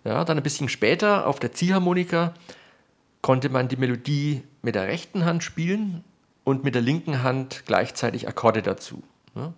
[0.04, 2.34] Ja, dann ein bisschen später auf der Ziehharmonika
[3.24, 6.04] konnte man die Melodie mit der rechten Hand spielen
[6.44, 9.02] und mit der linken Hand gleichzeitig Akkorde dazu.
[9.34, 9.54] Ja.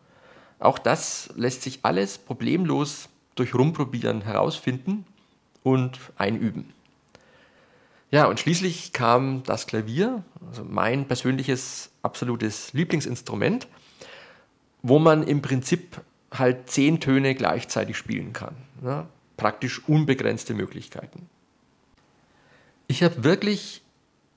[0.60, 5.04] Auch das lässt sich alles problemlos durch Rumprobieren herausfinden
[5.64, 6.72] und einüben.
[8.12, 13.68] Ja, und schließlich kam das Klavier, also mein persönliches absolutes Lieblingsinstrument,
[14.84, 16.02] wo man im Prinzip
[16.32, 18.56] halt zehn Töne gleichzeitig spielen kann.
[18.84, 21.30] Ja, praktisch unbegrenzte Möglichkeiten.
[22.88, 23.82] Ich habe wirklich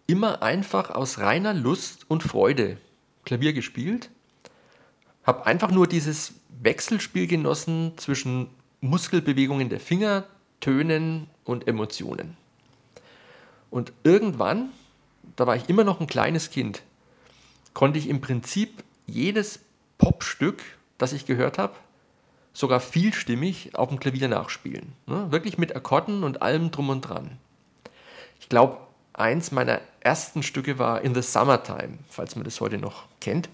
[0.07, 2.79] immer einfach aus reiner Lust und Freude
[3.25, 4.09] Klavier gespielt,
[5.23, 6.33] habe einfach nur dieses
[6.63, 8.49] Wechselspiel genossen zwischen
[8.81, 10.25] Muskelbewegungen der Finger,
[10.61, 12.37] Tönen und Emotionen.
[13.71, 14.71] Und irgendwann,
[15.37, 16.83] da war ich immer noch ein kleines Kind,
[17.75, 19.61] konnte ich im Prinzip jedes
[19.99, 20.63] Popstück,
[20.97, 21.75] das ich gehört habe,
[22.55, 24.95] sogar vielstimmig auf dem Klavier nachspielen.
[25.07, 25.31] Ne?
[25.31, 27.39] Wirklich mit Akkorden und allem drum und dran.
[28.41, 28.79] Ich glaube,
[29.13, 33.49] eins meiner ersten Stücke war In the Summertime, falls man das heute noch kennt.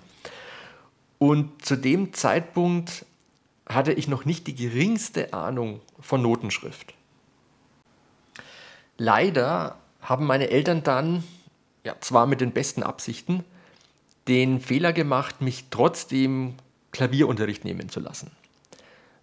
[1.18, 3.07] Und zu dem Zeitpunkt
[3.66, 6.94] hatte ich noch nicht die geringste Ahnung von Notenschrift.
[8.99, 11.25] Leider haben meine Eltern dann,
[11.83, 13.44] ja, zwar mit den besten Absichten,
[14.29, 16.55] den Fehler gemacht, mich trotzdem
[16.92, 18.31] Klavierunterricht nehmen zu lassen.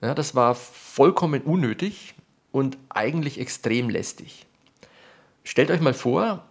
[0.01, 2.15] Ja, das war vollkommen unnötig
[2.51, 4.45] und eigentlich extrem lästig.
[5.43, 6.45] Stellt euch mal vor,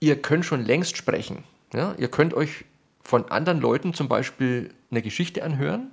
[0.00, 1.44] ihr könnt schon längst sprechen.
[1.72, 2.64] Ja, ihr könnt euch
[3.02, 5.90] von anderen Leuten zum Beispiel eine Geschichte anhören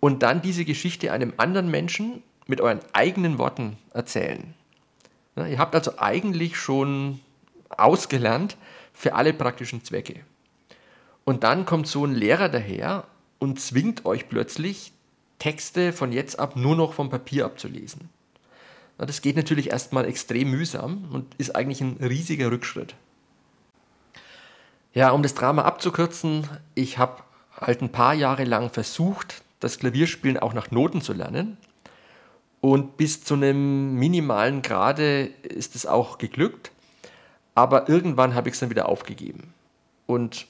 [0.00, 4.54] und dann diese Geschichte einem anderen Menschen mit euren eigenen Worten erzählen.
[5.36, 7.20] Ja, ihr habt also eigentlich schon
[7.68, 8.56] ausgelernt
[8.92, 10.20] für alle praktischen Zwecke.
[11.24, 13.04] Und dann kommt so ein Lehrer daher
[13.38, 14.92] und zwingt euch plötzlich,
[15.38, 18.10] Texte von jetzt ab nur noch vom Papier abzulesen.
[19.06, 22.94] Das geht natürlich erstmal extrem mühsam und ist eigentlich ein riesiger Rückschritt.
[24.92, 27.22] Ja, um das Drama abzukürzen, ich habe
[27.58, 31.56] halt ein paar Jahre lang versucht, das Klavierspielen auch nach Noten zu lernen.
[32.60, 36.72] Und bis zu einem minimalen Grade ist es auch geglückt.
[37.54, 39.54] Aber irgendwann habe ich es dann wieder aufgegeben.
[40.06, 40.46] Und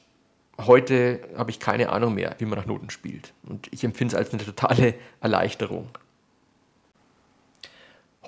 [0.59, 3.33] heute habe ich keine Ahnung mehr, wie man nach Noten spielt.
[3.45, 5.89] Und ich empfinde es als eine totale Erleichterung.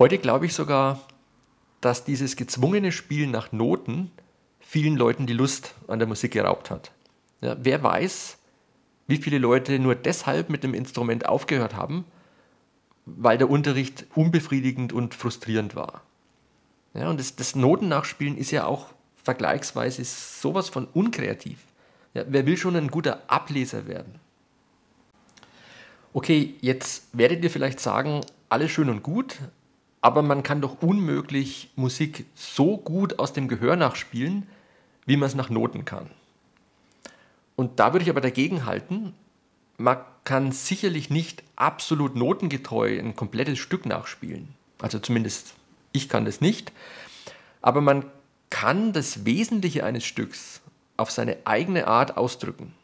[0.02, 1.00] Heute glaube ich sogar,
[1.80, 4.10] dass dieses gezwungene Spielen nach Noten
[4.58, 6.90] vielen Leuten die Lust an der Musik geraubt hat.
[7.40, 8.36] Ja, wer weiß,
[9.06, 12.04] wie viele Leute nur deshalb mit dem Instrument aufgehört haben,
[13.06, 16.02] weil der Unterricht unbefriedigend und frustrierend war.
[16.94, 18.86] Ja, und das, das Notennachspielen ist ja auch
[19.22, 21.60] vergleichsweise sowas von unkreativ.
[22.12, 24.18] Ja, wer will schon ein guter Ableser werden?
[26.12, 29.38] Okay, jetzt werdet ihr vielleicht sagen, alles schön und gut,
[30.02, 34.46] aber man kann doch unmöglich Musik so gut aus dem Gehör nachspielen,
[35.06, 36.10] wie man es nach Noten kann.
[37.56, 39.14] Und da würde ich aber dagegen halten,
[39.78, 44.48] man kann sicherlich nicht absolut notengetreu ein komplettes Stück nachspielen.
[44.80, 45.54] Also zumindest
[45.92, 46.72] ich kann das nicht.
[47.60, 48.04] Aber man
[48.50, 50.60] kann das Wesentliche eines Stücks
[50.96, 52.74] auf seine eigene Art ausdrücken.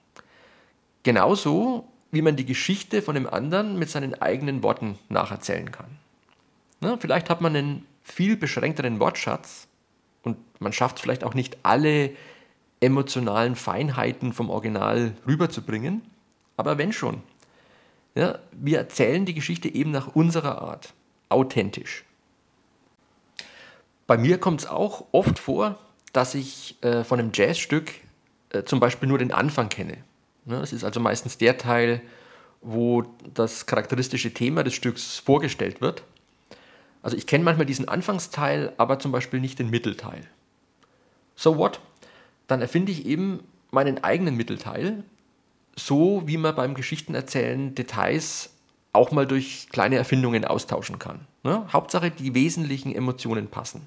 [1.03, 5.99] Genauso wie man die Geschichte von dem anderen mit seinen eigenen Worten nacherzählen kann.
[6.81, 9.69] Na, vielleicht hat man einen viel beschränkteren Wortschatz
[10.23, 12.11] und man schafft vielleicht auch nicht alle
[12.81, 16.03] emotionalen Feinheiten vom Original rüberzubringen,
[16.57, 17.23] aber wenn schon.
[18.15, 20.95] Ja, wir erzählen die Geschichte eben nach unserer Art,
[21.29, 22.05] authentisch.
[24.07, 25.79] Bei mir kommt es auch oft vor,
[26.13, 27.93] dass ich äh, von einem Jazzstück
[28.51, 29.99] äh, zum Beispiel nur den Anfang kenne.
[30.47, 32.01] Ja, das ist also meistens der Teil,
[32.63, 36.03] wo das charakteristische Thema des Stücks vorgestellt wird.
[37.03, 40.23] Also ich kenne manchmal diesen Anfangsteil, aber zum Beispiel nicht den Mittelteil.
[41.37, 41.81] So what?
[42.47, 45.05] Dann erfinde ich eben meinen eigenen Mittelteil,
[45.77, 48.51] so wie man beim Geschichtenerzählen Details
[48.93, 51.21] auch mal durch kleine Erfindungen austauschen kann.
[51.45, 51.67] Ne?
[51.73, 53.83] Hauptsache, die wesentlichen Emotionen passen.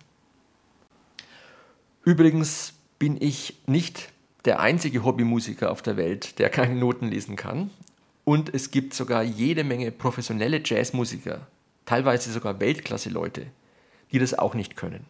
[2.03, 4.09] Übrigens bin ich nicht
[4.45, 7.69] der einzige Hobbymusiker auf der Welt, der keine Noten lesen kann.
[8.23, 11.47] Und es gibt sogar jede Menge professionelle Jazzmusiker,
[11.85, 13.47] teilweise sogar Weltklasse-Leute,
[14.11, 15.05] die das auch nicht können.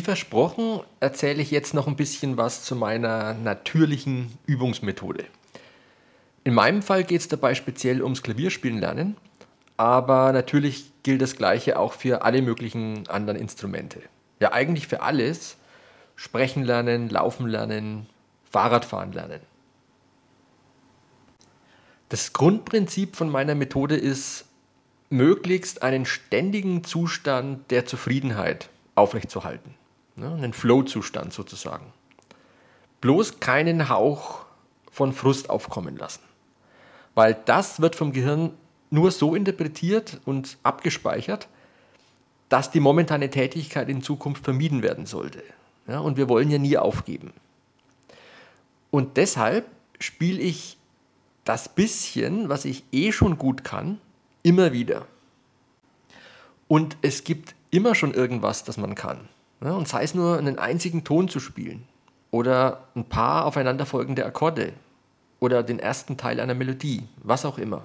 [0.00, 5.26] Wie versprochen, erzähle ich jetzt noch ein bisschen was zu meiner natürlichen Übungsmethode.
[6.42, 9.18] In meinem Fall geht es dabei speziell ums Klavierspielen lernen,
[9.76, 14.00] aber natürlich gilt das Gleiche auch für alle möglichen anderen Instrumente.
[14.40, 15.58] Ja, eigentlich für alles.
[16.16, 18.06] Sprechen lernen, laufen lernen,
[18.50, 19.40] Fahrradfahren lernen.
[22.08, 24.46] Das Grundprinzip von meiner Methode ist,
[25.10, 29.74] möglichst einen ständigen Zustand der Zufriedenheit aufrechtzuerhalten.
[30.20, 30.32] Ne?
[30.34, 31.92] Einen Flow-Zustand sozusagen.
[33.00, 34.44] Bloß keinen Hauch
[34.92, 36.22] von Frust aufkommen lassen.
[37.14, 38.52] Weil das wird vom Gehirn
[38.90, 41.48] nur so interpretiert und abgespeichert,
[42.48, 45.42] dass die momentane Tätigkeit in Zukunft vermieden werden sollte.
[45.86, 47.32] Ja, und wir wollen ja nie aufgeben.
[48.90, 49.66] Und deshalb
[49.98, 50.76] spiele ich
[51.44, 54.00] das bisschen, was ich eh schon gut kann,
[54.42, 55.06] immer wieder.
[56.68, 59.28] Und es gibt immer schon irgendwas, das man kann.
[59.62, 61.86] Ja, und sei es nur einen einzigen Ton zu spielen
[62.30, 64.72] oder ein paar aufeinanderfolgende Akkorde
[65.38, 67.82] oder den ersten Teil einer Melodie, was auch immer.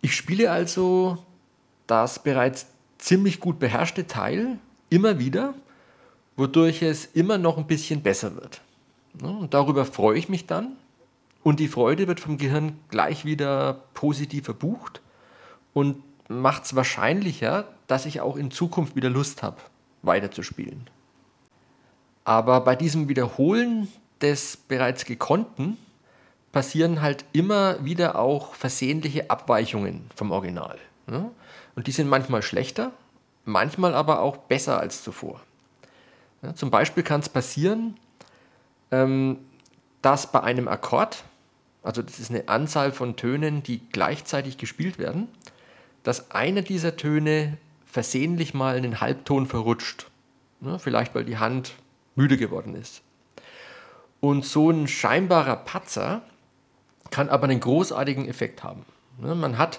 [0.00, 1.18] Ich spiele also
[1.86, 2.66] das bereits
[2.98, 4.58] ziemlich gut beherrschte Teil
[4.90, 5.54] immer wieder,
[6.36, 8.60] wodurch es immer noch ein bisschen besser wird.
[9.22, 10.76] Und darüber freue ich mich dann
[11.44, 15.00] und die Freude wird vom Gehirn gleich wieder positiv verbucht
[15.72, 19.58] und macht es wahrscheinlicher, dass ich auch in Zukunft wieder Lust habe,
[20.06, 20.88] weiterzuspielen.
[22.24, 23.88] Aber bei diesem Wiederholen
[24.20, 25.76] des bereits Gekonnten
[26.52, 30.78] passieren halt immer wieder auch versehentliche Abweichungen vom Original.
[31.06, 31.30] Ne?
[31.74, 32.92] Und die sind manchmal schlechter,
[33.44, 35.40] manchmal aber auch besser als zuvor.
[36.54, 37.96] Zum Beispiel kann es passieren,
[38.90, 39.38] ähm,
[40.02, 41.24] dass bei einem Akkord,
[41.82, 45.28] also das ist eine Anzahl von Tönen, die gleichzeitig gespielt werden,
[46.02, 47.56] dass einer dieser Töne
[47.94, 50.10] versehentlich mal einen Halbton verrutscht.
[50.78, 51.74] Vielleicht weil die Hand
[52.16, 53.02] müde geworden ist.
[54.18, 56.22] Und so ein scheinbarer Patzer
[57.10, 58.84] kann aber einen großartigen Effekt haben.
[59.18, 59.78] Man hat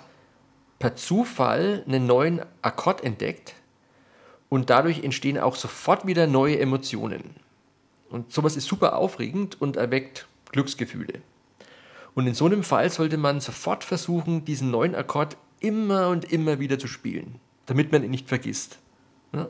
[0.80, 3.54] per Zufall einen neuen Akkord entdeckt
[4.48, 7.36] und dadurch entstehen auch sofort wieder neue Emotionen.
[8.10, 11.22] Und sowas ist super aufregend und erweckt Glücksgefühle.
[12.14, 16.60] Und in so einem Fall sollte man sofort versuchen, diesen neuen Akkord immer und immer
[16.60, 18.80] wieder zu spielen, damit man ihn nicht vergisst.
[19.34, 19.48] Ja?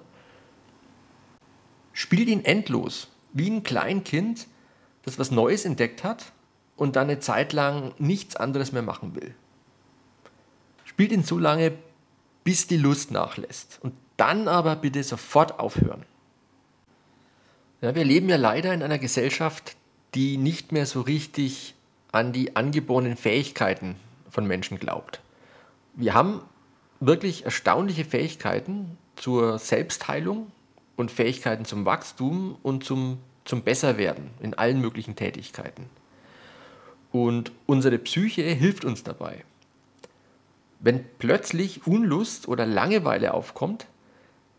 [1.93, 4.47] Spielt ihn endlos, wie ein Kleinkind,
[5.03, 6.31] das was Neues entdeckt hat
[6.75, 9.33] und dann eine Zeit lang nichts anderes mehr machen will.
[10.83, 11.73] Spielt ihn so lange,
[12.43, 13.79] bis die Lust nachlässt.
[13.81, 16.05] Und dann aber bitte sofort aufhören.
[17.81, 19.75] Ja, wir leben ja leider in einer Gesellschaft,
[20.13, 21.75] die nicht mehr so richtig
[22.11, 23.97] an die angeborenen Fähigkeiten
[24.29, 25.21] von Menschen glaubt.
[25.93, 26.41] Wir haben
[27.05, 30.51] wirklich erstaunliche Fähigkeiten zur Selbstheilung
[30.95, 35.89] und Fähigkeiten zum Wachstum und zum, zum Besserwerden in allen möglichen Tätigkeiten.
[37.11, 39.43] Und unsere Psyche hilft uns dabei.
[40.79, 43.87] Wenn plötzlich Unlust oder Langeweile aufkommt,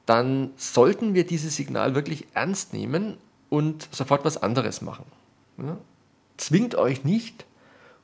[0.06, 3.18] dann sollten wir dieses Signal wirklich ernst nehmen
[3.50, 5.04] und sofort was anderes machen.
[5.58, 5.76] Ja?
[6.36, 7.44] Zwingt euch nicht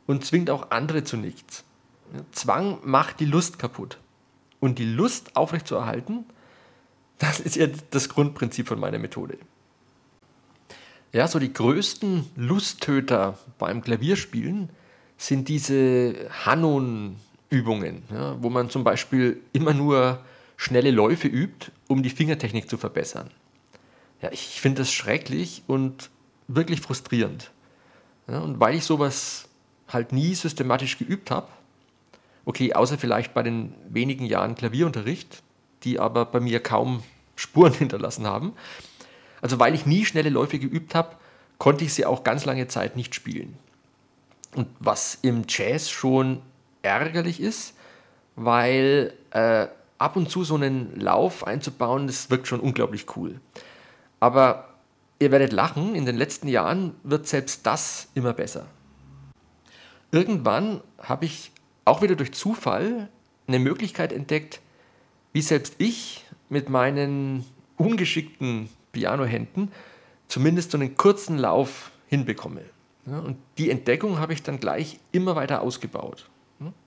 [0.06, 1.64] und zwingt auch andere zu nichts.
[2.12, 2.20] Ja?
[2.32, 3.98] Zwang macht die Lust kaputt.
[4.62, 6.24] Und die Lust aufrechtzuerhalten,
[7.18, 9.36] das ist ja das Grundprinzip von meiner Methode.
[11.12, 14.68] Ja, so die größten Lusttöter beim Klavierspielen
[15.18, 20.24] sind diese Hanon-Übungen, ja, wo man zum Beispiel immer nur
[20.56, 23.30] schnelle Läufe übt, um die Fingertechnik zu verbessern.
[24.20, 26.08] Ja, ich finde das schrecklich und
[26.46, 27.50] wirklich frustrierend.
[28.28, 29.48] Ja, und weil ich sowas
[29.88, 31.48] halt nie systematisch geübt habe,
[32.44, 35.42] okay, außer vielleicht bei den wenigen Jahren Klavierunterricht,
[35.84, 37.02] die aber bei mir kaum
[37.36, 38.52] Spuren hinterlassen haben,
[39.40, 41.16] also weil ich nie schnelle Läufe geübt habe,
[41.58, 43.56] konnte ich sie auch ganz lange Zeit nicht spielen.
[44.54, 46.42] Und was im Jazz schon
[46.82, 47.74] ärgerlich ist,
[48.36, 49.66] weil äh,
[49.98, 53.40] ab und zu so einen Lauf einzubauen, das wirkt schon unglaublich cool.
[54.20, 54.68] Aber
[55.20, 58.66] ihr werdet lachen, in den letzten Jahren wird selbst das immer besser.
[60.10, 61.51] Irgendwann habe ich
[61.84, 63.08] auch wieder durch Zufall
[63.46, 64.60] eine Möglichkeit entdeckt,
[65.32, 67.44] wie selbst ich mit meinen
[67.76, 69.72] ungeschickten Pianohänden
[70.28, 72.62] zumindest so einen kurzen Lauf hinbekomme.
[73.04, 76.28] Und die Entdeckung habe ich dann gleich immer weiter ausgebaut.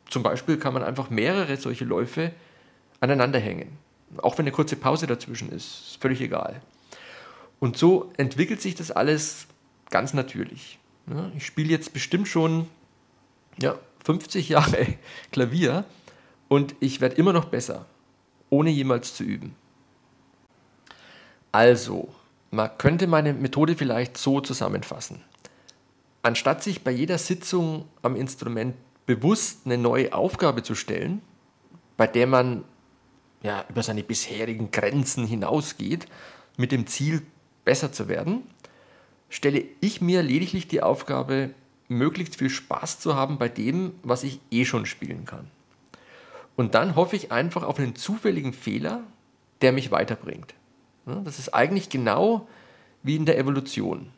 [0.10, 2.32] Zum Beispiel kann man einfach mehrere solche Läufe
[3.00, 3.78] aneinander hängen.
[4.18, 6.62] Auch wenn eine kurze Pause dazwischen ist, ist völlig egal.
[7.60, 9.48] Und so entwickelt sich das alles
[9.90, 10.80] ganz natürlich.
[11.36, 12.68] Ich spiele jetzt bestimmt schon
[13.58, 14.88] ja, 50 Jahre
[15.32, 15.84] Klavier
[16.48, 17.86] und ich werde immer noch besser,
[18.50, 19.56] ohne jemals zu üben.
[21.52, 22.10] Also,
[22.52, 25.22] man könnte meine Methode vielleicht so zusammenfassen.
[26.22, 28.76] Anstatt sich bei jeder Sitzung am Instrument
[29.06, 31.22] bewusst eine neue Aufgabe zu stellen,
[31.98, 32.64] bei der man
[33.44, 36.08] ja, über seine bisherigen Grenzen hinausgeht,
[36.58, 37.22] mit dem Ziel,
[37.64, 38.44] besser zu werden,
[39.30, 41.52] stelle ich mir lediglich die Aufgabe,
[41.88, 45.48] möglichst viel Spaß zu haben bei dem, was ich eh schon spielen kann.
[46.56, 49.02] Und dann hoffe ich einfach auf einen zufälligen Fehler,
[49.62, 50.54] der mich weiterbringt.
[51.06, 52.48] Das ist eigentlich genau
[53.04, 54.10] wie in der Evolution.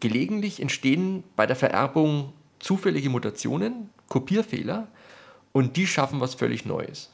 [0.00, 4.88] Gelegentlich entstehen bei der Vererbung zufällige Mutationen, Kopierfehler,
[5.52, 7.10] und die schaffen was völlig Neues.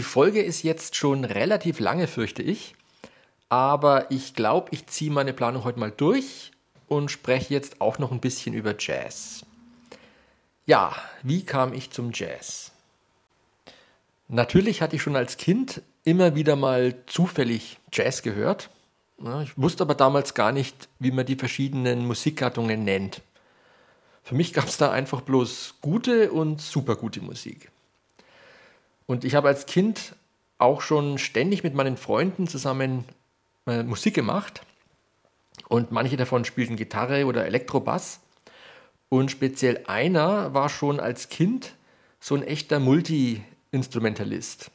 [0.00, 2.74] Die Folge ist jetzt schon relativ lange, fürchte ich.
[3.50, 6.52] Aber ich glaube, ich ziehe meine Planung heute mal durch
[6.88, 9.44] und spreche jetzt auch noch ein bisschen über Jazz.
[10.64, 12.72] Ja, wie kam ich zum Jazz?
[14.28, 18.70] Natürlich hatte ich schon als Kind immer wieder mal zufällig Jazz gehört.
[19.44, 23.20] Ich wusste aber damals gar nicht, wie man die verschiedenen Musikgattungen nennt.
[24.22, 27.70] Für mich gab es da einfach bloß gute und super gute Musik.
[29.10, 30.14] Und ich habe als Kind
[30.58, 33.04] auch schon ständig mit meinen Freunden zusammen
[33.66, 34.60] äh, Musik gemacht.
[35.68, 38.20] Und manche davon spielten Gitarre oder Elektrobass.
[39.08, 41.74] Und speziell einer war schon als Kind
[42.20, 44.70] so ein echter Multi-Instrumentalist.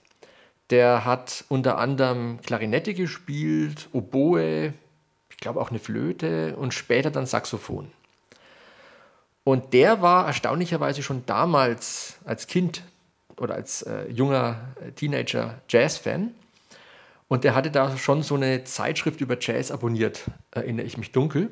[0.70, 4.74] Der hat unter anderem Klarinette gespielt, Oboe,
[5.30, 7.90] ich glaube auch eine Flöte und später dann Saxophon.
[9.46, 12.84] Und der war erstaunlicherweise schon damals als Kind
[13.38, 14.60] oder als äh, junger
[14.96, 16.32] Teenager Jazz-Fan.
[17.28, 21.52] Und der hatte da schon so eine Zeitschrift über Jazz abonniert, erinnere ich mich dunkel.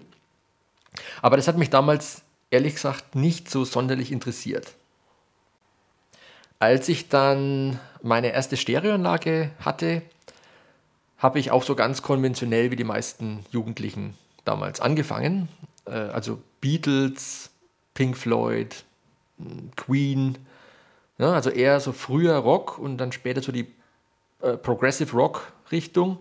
[1.22, 2.22] Aber das hat mich damals
[2.52, 4.74] ehrlich gesagt nicht so sonderlich interessiert.
[6.60, 10.04] Als ich dann meine erste Stereoanlage hatte,
[11.18, 14.16] habe ich auch so ganz konventionell wie die meisten Jugendlichen
[14.46, 15.50] damals angefangen.
[15.86, 17.50] Äh, also Beatles,
[17.94, 18.84] Pink Floyd,
[19.76, 20.38] Queen,
[21.24, 23.68] ja, also eher so früher Rock und dann später so die
[24.42, 26.20] äh, Progressive Rock Richtung.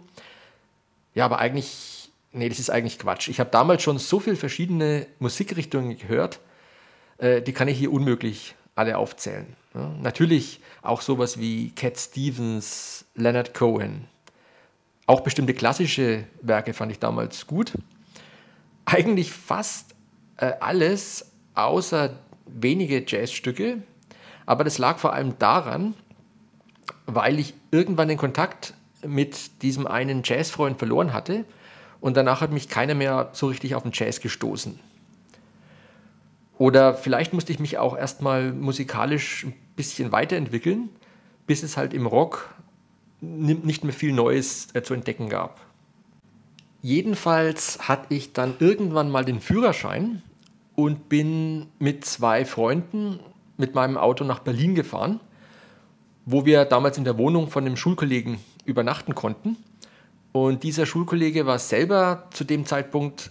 [1.14, 3.28] Ja, aber eigentlich, nee, das ist eigentlich Quatsch.
[3.28, 6.40] Ich habe damals schon so viele verschiedene Musikrichtungen gehört,
[7.18, 9.46] äh, die kann ich hier unmöglich alle aufzählen.
[9.74, 14.07] Ja, natürlich auch sowas wie Cat Stevens, Leonard Cohen.
[15.07, 17.72] Auch bestimmte klassische Werke fand ich damals gut.
[18.84, 19.94] Eigentlich fast
[20.36, 23.82] äh, alles außer wenige Jazzstücke.
[24.47, 25.95] Aber das lag vor allem daran,
[27.07, 28.74] weil ich irgendwann den Kontakt
[29.05, 31.45] mit diesem einen Jazzfreund verloren hatte
[32.01, 34.78] und danach hat mich keiner mehr so richtig auf den Jazz gestoßen.
[36.59, 40.90] Oder vielleicht musste ich mich auch erstmal musikalisch ein bisschen weiterentwickeln,
[41.47, 42.55] bis es halt im Rock
[43.20, 45.61] nicht mehr viel Neues äh, zu entdecken gab.
[46.80, 50.22] Jedenfalls hatte ich dann irgendwann mal den Führerschein
[50.74, 53.20] und bin mit zwei Freunden
[53.57, 55.20] mit meinem Auto nach Berlin gefahren,
[56.24, 59.57] wo wir damals in der Wohnung von einem Schulkollegen übernachten konnten.
[60.32, 63.30] Und dieser Schulkollege war selber zu dem Zeitpunkt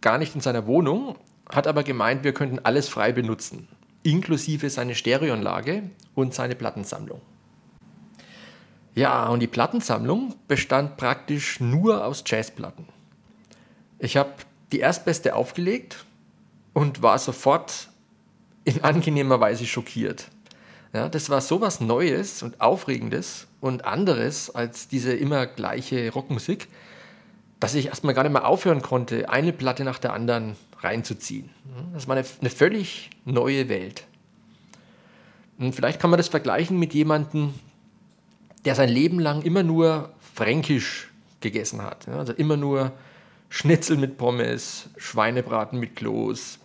[0.00, 1.16] gar nicht in seiner Wohnung,
[1.48, 3.68] hat aber gemeint, wir könnten alles frei benutzen,
[4.02, 7.20] inklusive seine Stereoanlage und seine Plattensammlung.
[8.94, 12.86] Ja, und die Plattensammlung bestand praktisch nur aus Jazzplatten.
[13.98, 14.32] Ich habe
[14.72, 16.04] die erstbeste aufgelegt
[16.74, 17.88] und war sofort
[18.64, 20.28] in angenehmer Weise schockiert.
[20.92, 26.68] Ja, das war sowas Neues und Aufregendes und anderes als diese immer gleiche Rockmusik,
[27.60, 31.48] dass ich erstmal gar nicht mehr aufhören konnte, eine Platte nach der anderen reinzuziehen.
[31.94, 34.04] Das war eine, eine völlig neue Welt.
[35.58, 37.54] Und vielleicht kann man das vergleichen mit jemandem,
[38.64, 41.08] der sein Leben lang immer nur fränkisch
[41.40, 42.08] gegessen hat.
[42.08, 42.92] Also immer nur
[43.48, 46.58] Schnitzel mit Pommes, Schweinebraten mit Kloß,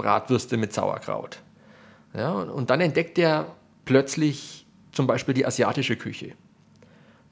[0.00, 1.40] Bratwürste mit Sauerkraut.
[2.14, 6.32] Ja, und dann entdeckt er plötzlich zum Beispiel die asiatische Küche.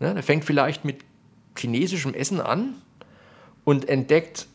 [0.01, 1.05] Ja, er fängt vielleicht mit
[1.57, 2.75] chinesischem Essen an
[3.65, 4.47] und entdeckt,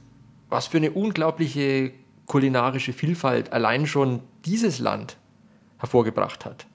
[0.49, 1.91] was für eine unglaubliche
[2.26, 5.18] kulinarische Vielfalt allein schon dieses Land
[5.80, 6.66] hervorgebracht hat.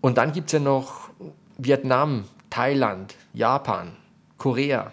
[0.00, 1.10] Und dann gibt es ja noch
[1.58, 3.92] Vietnam, Thailand, Japan,
[4.38, 4.92] Korea.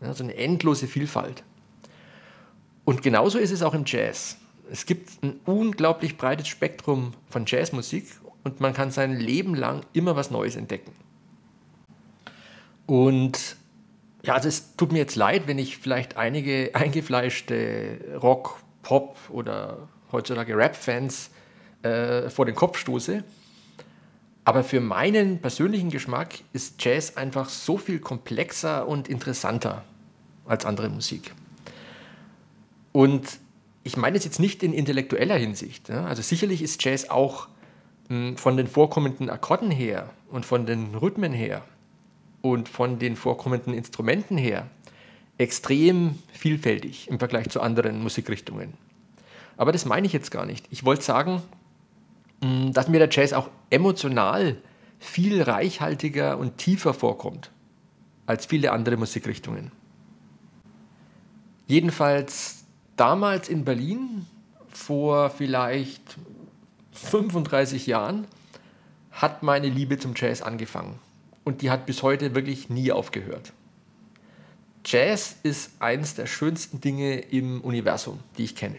[0.00, 1.44] Ja, so eine endlose Vielfalt.
[2.84, 4.38] Und genauso ist es auch im Jazz
[4.70, 8.06] es gibt ein unglaublich breites Spektrum von Jazzmusik
[8.44, 10.92] und man kann sein Leben lang immer was Neues entdecken.
[12.86, 13.56] Und
[14.22, 20.56] ja, es tut mir jetzt leid, wenn ich vielleicht einige eingefleischte Rock, Pop oder heutzutage
[20.56, 21.30] Rap-Fans
[21.82, 23.22] äh, vor den Kopf stoße.
[24.44, 29.84] Aber für meinen persönlichen Geschmack ist Jazz einfach so viel komplexer und interessanter
[30.46, 31.32] als andere Musik.
[32.92, 33.38] Und
[33.82, 35.88] ich meine es jetzt nicht in intellektueller Hinsicht.
[35.88, 36.04] Ja?
[36.04, 37.48] Also sicherlich ist Jazz auch
[38.08, 41.62] mh, hm, von den vorkommenden Akkorden her und von den Rhythmen her
[42.42, 44.66] und von den vorkommenden Instrumenten her
[45.38, 48.74] extrem vielfältig im Vergleich zu anderen Musikrichtungen.
[49.56, 50.66] Aber das meine ich jetzt gar nicht.
[50.70, 51.42] Ich wollte sagen,
[52.42, 54.56] hm, dass mir der Jazz auch emotional
[54.98, 57.50] viel reichhaltiger und tiefer vorkommt
[58.26, 59.72] als viele andere Musikrichtungen.
[61.66, 62.59] Jedenfalls
[62.96, 64.26] damals in Berlin,
[64.68, 66.16] vor vielleicht
[66.92, 68.26] 35 Jahren,
[69.10, 70.98] hat meine Liebe zum Jazz angefangen.
[71.44, 73.52] Und die hat bis heute wirklich nie aufgehört.
[74.84, 78.76] Jazz ist eines der schönsten Dinge im Universum, die ich kenne.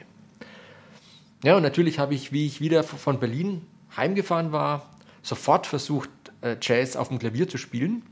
[1.44, 4.90] Ja, und natürlich habe ich, wie ich wieder von Berlin heimgefahren war,
[5.22, 6.10] sofort versucht,
[6.42, 8.04] äh, Jazz auf dem Klavier zu spielen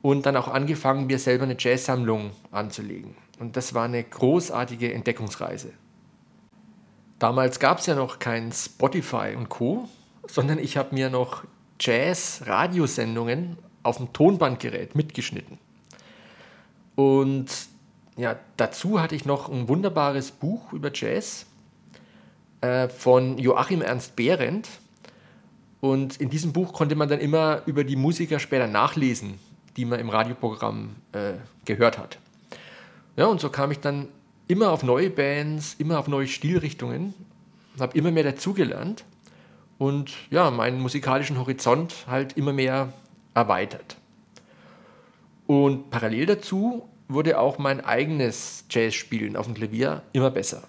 [0.00, 3.14] und dann auch angefangen, mir selber eine Jazzsammlung anzulegen.
[3.38, 5.72] Und das war eine großartige Entdeckungsreise.
[7.18, 9.88] Damals gab es ja noch kein Spotify und Co.,
[10.26, 11.44] sondern ich habe mir noch
[11.80, 15.58] Jazz-Radiosendungen auf dem Tonbandgerät mitgeschnitten.
[16.94, 17.46] Und
[18.16, 21.46] ja, dazu hatte ich noch ein wunderbares Buch über Jazz
[22.60, 24.68] äh, von Joachim Ernst Behrendt.
[25.80, 29.38] Und in diesem Buch konnte man dann immer über die Musiker später nachlesen,
[29.76, 31.32] die man im Radioprogramm äh,
[31.64, 32.18] gehört hat.
[33.16, 34.08] Ja, und so kam ich dann
[34.48, 37.14] immer auf neue Bands, immer auf neue Stilrichtungen,
[37.78, 39.04] habe immer mehr dazugelernt
[39.78, 42.92] und ja, meinen musikalischen Horizont halt immer mehr
[43.34, 43.96] erweitert.
[45.46, 50.62] Und parallel dazu wurde auch mein eigenes Jazzspielen auf dem Klavier immer besser.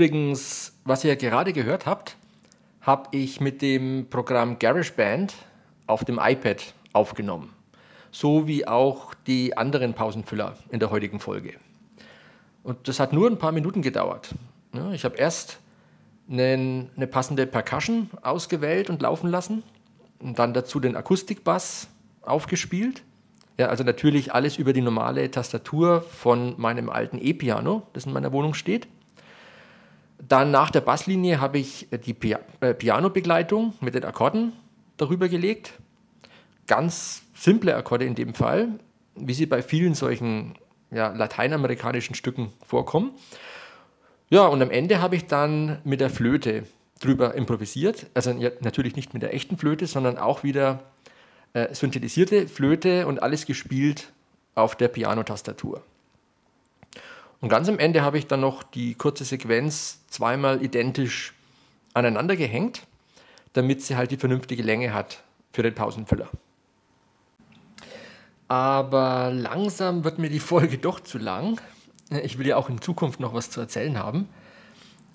[0.00, 2.16] Übrigens, was ihr gerade gehört habt,
[2.80, 5.34] habe ich mit dem Programm GarageBand
[5.86, 7.52] auf dem iPad aufgenommen.
[8.10, 11.52] So wie auch die anderen Pausenfüller in der heutigen Folge.
[12.62, 14.34] Und das hat nur ein paar Minuten gedauert.
[14.94, 15.58] Ich habe erst
[16.30, 19.62] eine passende Percussion ausgewählt und laufen lassen
[20.18, 21.88] und dann dazu den Akustikbass
[22.22, 23.02] aufgespielt.
[23.58, 28.32] Ja, also natürlich alles über die normale Tastatur von meinem alten E-Piano, das in meiner
[28.32, 28.88] Wohnung steht.
[30.26, 32.14] Dann nach der Basslinie habe ich die
[32.60, 34.52] äh, Piano-Begleitung mit den Akkorden
[34.96, 35.72] darüber gelegt.
[36.66, 38.68] Ganz simple Akkorde in dem Fall,
[39.14, 40.54] wie sie bei vielen solchen
[40.90, 43.12] ja, lateinamerikanischen Stücken vorkommen.
[44.28, 46.64] Ja, und am Ende habe ich dann mit der Flöte
[47.00, 48.06] drüber improvisiert.
[48.14, 50.80] Also ja, natürlich nicht mit der echten Flöte, sondern auch wieder
[51.52, 54.12] äh, synthetisierte Flöte und alles gespielt
[54.54, 55.82] auf der Pianotastatur.
[57.40, 61.34] Und ganz am Ende habe ich dann noch die kurze Sequenz zweimal identisch
[61.94, 62.86] aneinander gehängt,
[63.54, 65.22] damit sie halt die vernünftige Länge hat
[65.52, 66.28] für den Pausenfüller.
[68.48, 71.60] Aber langsam wird mir die Folge doch zu lang.
[72.24, 74.28] Ich will ja auch in Zukunft noch was zu erzählen haben.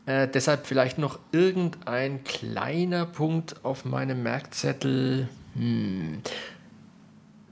[0.06, 5.28] Äh, deshalb vielleicht noch irgendein kleiner Punkt auf meinem Merkzettel.
[5.56, 6.22] Hm.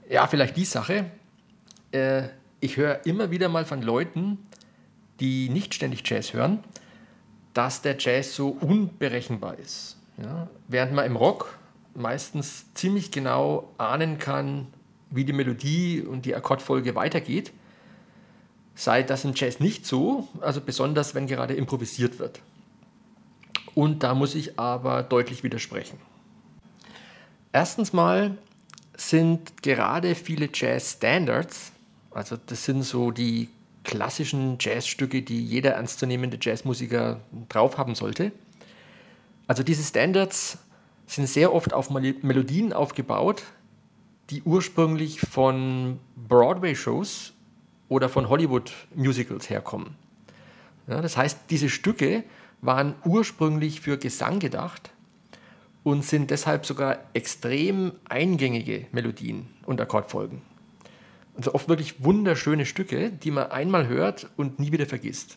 [0.08, 1.06] Ja, vielleicht die Sache.
[1.92, 2.28] Äh,
[2.60, 4.38] ich höre immer wieder mal von Leuten,
[5.20, 6.62] die nicht ständig Jazz hören,
[7.52, 9.96] dass der Jazz so unberechenbar ist.
[10.20, 10.48] Ja?
[10.68, 11.58] Während man im Rock
[11.94, 14.66] meistens ziemlich genau ahnen kann,
[15.10, 17.52] wie die Melodie und die Akkordfolge weitergeht,
[18.74, 22.40] sei das im Jazz nicht so, also besonders wenn gerade improvisiert wird.
[23.74, 25.98] Und da muss ich aber deutlich widersprechen.
[27.52, 28.36] Erstens mal
[28.96, 31.72] sind gerade viele Jazz Standards,
[32.10, 33.48] also das sind so die
[33.84, 38.32] klassischen Jazzstücke, die jeder ernstzunehmende Jazzmusiker drauf haben sollte.
[39.46, 40.58] Also diese Standards
[41.06, 43.42] sind sehr oft auf Melodien aufgebaut,
[44.30, 47.34] die ursprünglich von Broadway-Shows
[47.88, 49.96] oder von Hollywood-Musicals herkommen.
[50.86, 52.24] Ja, das heißt, diese Stücke
[52.62, 54.90] waren ursprünglich für Gesang gedacht
[55.82, 60.40] und sind deshalb sogar extrem eingängige Melodien und Akkordfolgen.
[61.36, 65.36] Also oft wirklich wunderschöne Stücke, die man einmal hört und nie wieder vergisst.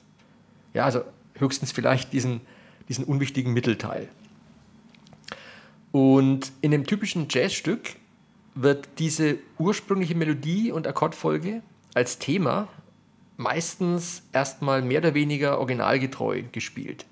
[0.74, 1.02] Ja, also
[1.36, 2.42] höchstens vielleicht diesen,
[2.88, 4.08] diesen unwichtigen Mittelteil.
[5.92, 7.96] Und in dem typischen Jazzstück
[8.54, 11.62] wird diese ursprüngliche Melodie und Akkordfolge
[11.94, 12.68] als Thema
[13.38, 17.06] meistens erstmal mehr oder weniger originalgetreu gespielt.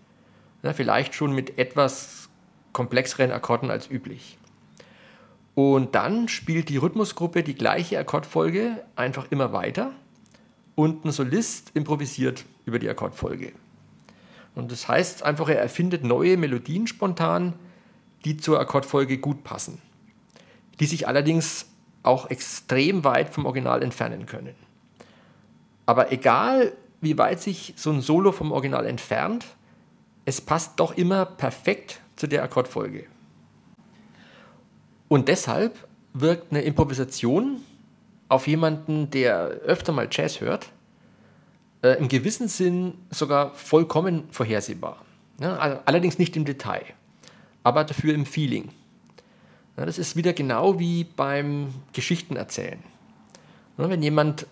[0.64, 2.30] Ja, vielleicht schon mit etwas
[2.74, 4.38] komplexeren Akkorden als üblich.
[5.56, 9.92] Und dann spielt die Rhythmusgruppe die gleiche Akkordfolge einfach immer weiter
[10.76, 13.54] und ein Solist improvisiert über die Akkordfolge.
[14.54, 17.54] Und das heißt einfach, er erfindet neue Melodien spontan,
[18.26, 19.82] die zur Akkordfolge gut passen,
[20.80, 21.68] die sich allerdings
[22.04, 24.56] auch extrem weit vom Original entfernen können.
[25.86, 29.46] Aber egal, wie weit sich so ein Solo vom Original entfernt,
[30.26, 33.06] es passt doch immer perfekt zu der Akkordfolge.
[35.08, 37.62] Und deshalb wirkt eine Improvisation
[38.30, 40.72] auf jemanden, der öfter mal Jazz hört,
[41.84, 45.06] äh, im gewissen Sinn sogar vollkommen vorhersehbar.
[45.40, 46.84] Ja, allerdings nicht im Detail,
[47.64, 48.70] aber dafür im Feeling.
[49.78, 52.80] Ja, das ist wieder genau wie beim Geschichtenerzählen.
[53.78, 54.48] Ja, wenn jemand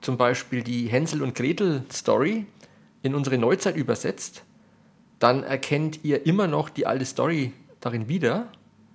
[0.00, 2.46] zum Beispiel die Hänsel und Gretel Story
[3.02, 4.44] in unsere Neuzeit übersetzt,
[5.18, 8.46] dann erkennt ihr immer noch die alte Story darin wieder,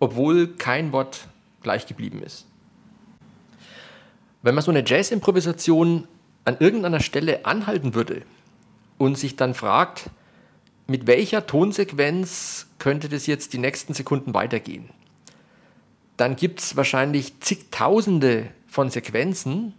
[0.04, 1.30] obwohl kein Wort
[1.62, 2.45] gleich geblieben ist.
[4.41, 6.10] Wenn man so eine Jazz-Improvisation
[6.43, 8.24] an irgendeiner Stelle anhalten würde
[8.97, 10.10] und sich dann fragt,
[10.88, 14.89] mit welcher Tonsequenz könnte das jetzt die nächsten Sekunden weitergehen,
[16.18, 19.74] dann gibt es wahrscheinlich zigtausende von Sequenzen,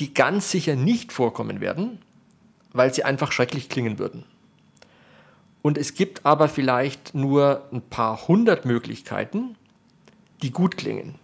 [0.00, 2.00] die ganz sicher nicht vorkommen werden,
[2.72, 4.24] weil sie einfach schrecklich klingen würden.
[5.62, 9.56] Und es gibt aber vielleicht nur ein paar hundert Möglichkeiten,
[10.42, 11.16] die gut klingen.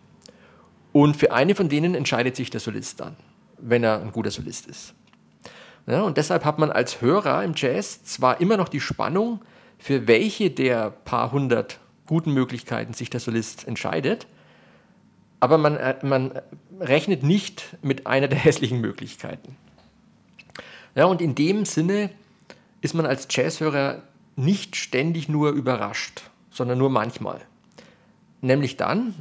[0.93, 3.17] Und für eine von denen entscheidet sich der Solist dann,
[3.59, 4.95] wenn er ein guter Solist ist.
[5.87, 9.41] Ja, und deshalb hat man als Hörer im Jazz zwar immer noch die Spannung,
[9.79, 14.27] für welche der paar hundert guten Möglichkeiten sich der Solist entscheidet,
[15.41, 16.33] aber man, äh, man
[16.81, 19.57] rechnet nicht mit einer der hässlichen Möglichkeiten.
[20.95, 22.11] Ja, und in dem Sinne
[22.81, 24.03] ist man als Jazzhörer
[24.37, 27.41] nicht ständig nur überrascht, sondern nur manchmal.
[28.43, 29.15] Nämlich dann,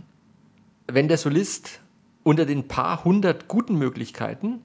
[0.87, 1.79] wenn der Solist
[2.23, 4.61] unter den paar hundert guten Möglichkeiten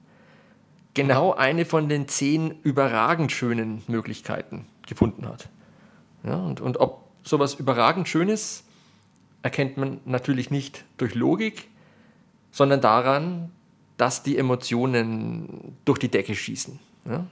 [0.93, 5.47] genau eine von den zehn überragend schönen Möglichkeiten gefunden hat.
[6.23, 8.63] Ja, und, und ob sowas überragend Schönes
[9.41, 11.69] erkennt man natürlich nicht durch Logik,
[12.51, 13.51] sondern daran,
[13.97, 16.79] dass die Emotionen durch die Decke schießen.
[17.05, 17.25] Ja?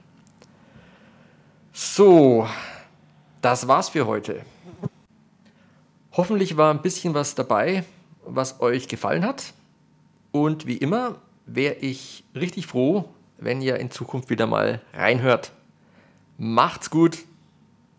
[1.72, 2.48] So,
[3.40, 4.42] das war's für heute.
[6.12, 7.84] Hoffentlich war ein bisschen was dabei,
[8.24, 9.52] was euch gefallen hat.
[10.32, 11.16] Und wie immer
[11.46, 15.52] wäre ich richtig froh, wenn ihr in Zukunft wieder mal reinhört.
[16.36, 17.18] Macht's gut!